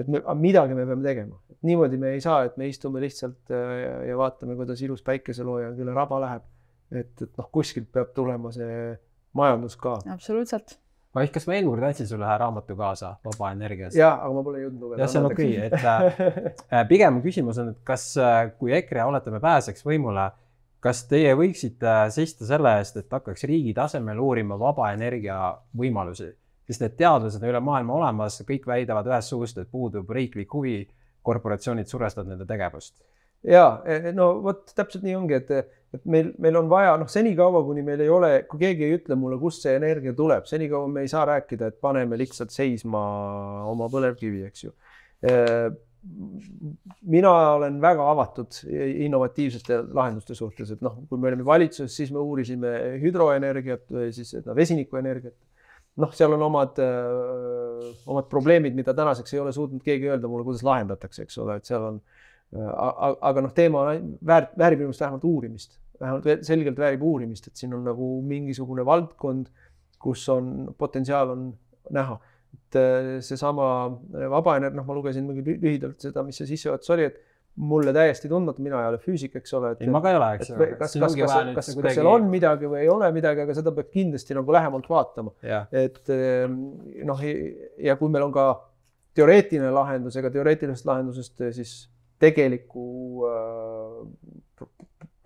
[0.00, 4.08] et me, midagi me peame tegema, niimoodi me ei saa, et me istume lihtsalt äh,
[4.08, 6.46] ja, vaatame, kuidas ilus päikeselooja üle raba läheb.
[6.90, 8.96] et, et noh, kuskilt peab tulema see
[9.38, 10.00] majandus ka.
[10.12, 10.81] absoluutselt
[11.12, 13.96] ma kas ma eelmine kord andsin sulle ühe raamatu kaasa Vaba Energiast?
[13.98, 15.02] ja, aga ma pole jõudnud lugeda.
[15.02, 19.04] jah, see on okei okay,, et äh, pigem küsimus on, et kas, äh, kui EKRE
[19.10, 20.30] oletame pääseks võimule,
[20.82, 25.38] kas teie võiksite seista selle eest, et hakkaks riigi tasemel uurima vaba energia
[25.78, 26.32] võimalusi,
[26.66, 30.80] sest need teadlased on üle maailma olemas, kõik väidavad ühest suust, et puudub riiklik huvi,
[31.22, 32.96] korporatsioonid survestavad nende tegevust.
[33.46, 33.82] ja
[34.14, 38.00] no vot täpselt nii ongi, et et meil, meil on vaja, noh, senikaua, kuni meil
[38.00, 41.26] ei ole, kui keegi ei ütle mulle, kust see energia tuleb, senikaua me ei saa
[41.28, 43.02] rääkida, et paneme lihtsalt seisma
[43.68, 44.72] oma põlevkivi, eks ju.
[47.12, 48.56] mina olen väga avatud
[49.04, 52.72] innovatiivsete lahenduste suhtes, et noh, kui me olime valitsuses, siis me uurisime
[53.04, 55.36] hüdroenergiat või siis no, vesinikuenergiat.
[56.02, 56.80] noh, seal on omad,
[58.08, 61.68] omad probleemid, mida tänaseks ei ole suutnud keegi öelda mulle, kuidas lahendatakse, eks ole, et
[61.68, 62.02] seal on
[62.52, 63.86] aga noh, teema
[64.24, 68.84] väärt, väärib minu meelest vähemalt uurimist vähemalt selgelt väärib uurimist, et siin on nagu mingisugune
[68.86, 69.50] valdkond,
[70.02, 71.50] kus on potentsiaal on
[71.90, 72.20] näha.
[72.52, 77.20] et äh, seesama äh, vabaenergia, noh, ma lugesin lühidalt seda, mis see sissejuhatus oli, et
[77.56, 79.74] mulle täiesti tundmatu, mina ei ole füüsik, eks ole.
[79.80, 80.68] ei, ma ka ei ole, eks ole.
[80.80, 83.72] kas, kas, kas, kas, kas, kas seal on midagi või ei ole midagi, aga seda
[83.76, 85.34] peab kindlasti nagu lähemalt vaatama.
[85.44, 86.58] et ähm,
[87.08, 87.24] noh,
[87.88, 88.46] ja kui meil on ka
[89.16, 91.74] teoreetiline lahendus, ega teoreetilisest lahendusest äh, siis
[92.22, 92.86] tegeliku
[93.28, 93.71] äh,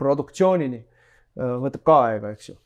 [0.00, 2.58] produktsioonini äh, võtab ka aega, eks ju.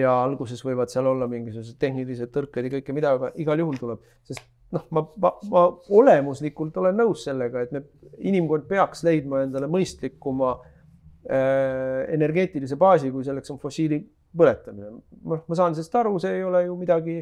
[0.00, 4.04] ja alguses võivad seal olla mingisugused tehnilised tõrked ja kõike, mida aga igal juhul tuleb,
[4.24, 4.44] sest
[4.74, 5.64] noh, ma, ma, ma
[6.00, 7.84] olemuslikult olen nõus sellega, et me,
[8.24, 14.00] inimkond peaks leidma endale mõistlikuma äh, energeetilise baasi, kui selleks on fossiili
[14.34, 14.90] põletamine.
[15.24, 17.20] noh, ma saan sellest aru, see ei ole ju midagi,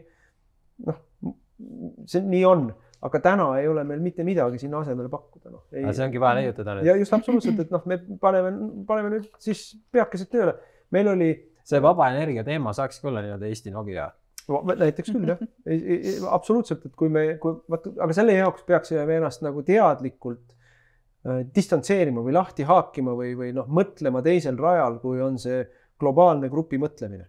[0.86, 1.02] noh,
[2.08, 2.70] see nii on
[3.02, 5.64] aga täna ei ole meil mitte midagi sinna asemele pakkuda, noh.
[5.72, 6.86] see ongi vaja leiutada nüüd.
[6.86, 8.52] ja just absoluutselt, et noh, me paneme,
[8.86, 10.54] paneme nüüd siis peakesed tööle.
[10.94, 11.30] meil oli.
[11.66, 14.08] see vaba energia teema saakski olla nii-öelda Eesti Nokia.
[14.78, 15.42] näiteks küll jah,
[16.34, 21.42] absoluutselt, et kui me, kui vaat, aga selle jaoks peaksime me ennast nagu teadlikult äh,
[21.54, 25.64] distantseerima või lahti haakima või, või noh, mõtlema teisel rajal, kui on see
[26.02, 27.26] globaalne grupi mõtlemine.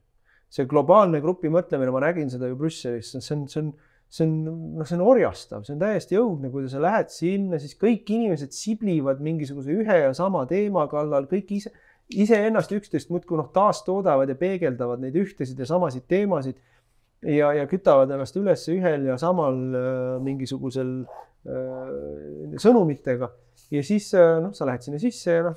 [0.54, 3.74] see globaalne grupi mõtlemine, ma nägin seda ju Brüsselis, see on, see on see on,
[4.22, 8.54] noh, see on orjastav, see on täiesti õudne, kui sa lähed sinna, siis kõik inimesed
[8.54, 11.72] siblivad mingisuguse ühe ja sama teema kallal, kõik ise,
[12.14, 16.60] iseennast üksteist muudkui noh, taastoodavad ja peegeldavad neid ühtesid ja samasid teemasid.
[17.24, 23.32] ja, ja kütavad ennast üles ühel ja samal äh, mingisugusel äh, sõnumitega
[23.72, 25.56] ja siis äh, noh, sa lähed sinna sisse ja noh,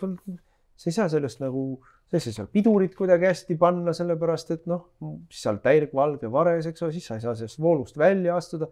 [0.76, 4.52] sa ei saa sellest nagu äh, sa ei saa seal pidurit kuidagi hästi panna, sellepärast
[4.54, 4.84] et noh,
[5.30, 8.68] siis oled täielik valge vares, eks ole, siis sa ei saa sellest voolust välja astuda.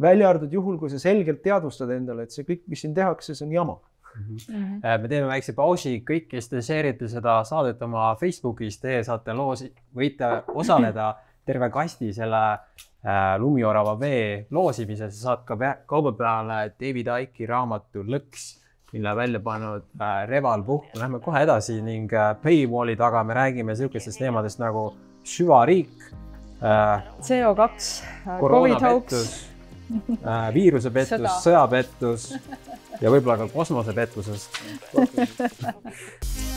[0.00, 3.46] välja arvatud juhul, kui sa selgelt teadvustad endale, et see kõik, mis siin tehakse, see
[3.46, 3.80] on jama
[4.14, 5.02] Mm -hmm.
[5.02, 9.32] me teeme väikse pausi, kõik, kes te share ite seda saadet oma Facebookis, teie saate
[9.32, 9.64] loos,
[9.96, 11.14] võite osaleda
[11.46, 15.56] terve kasti selle äh, lumiorava vee loosimises, saad ka
[15.86, 18.63] kauba peale David Icke'i raamatu Lõks
[18.94, 20.92] mille välja pannud äh, Reval Puhk.
[20.94, 24.92] Lähme kohe edasi ning äh, Paywalli taga me räägime sihukestest teemadest nagu
[25.24, 25.90] süvariik
[26.62, 27.02] äh,.
[27.20, 29.12] CO2 äh,, Covid hoax
[30.22, 32.30] äh,, viirusepettus, sõjapettus
[33.00, 34.60] ja võib-olla ka kosmosepettusest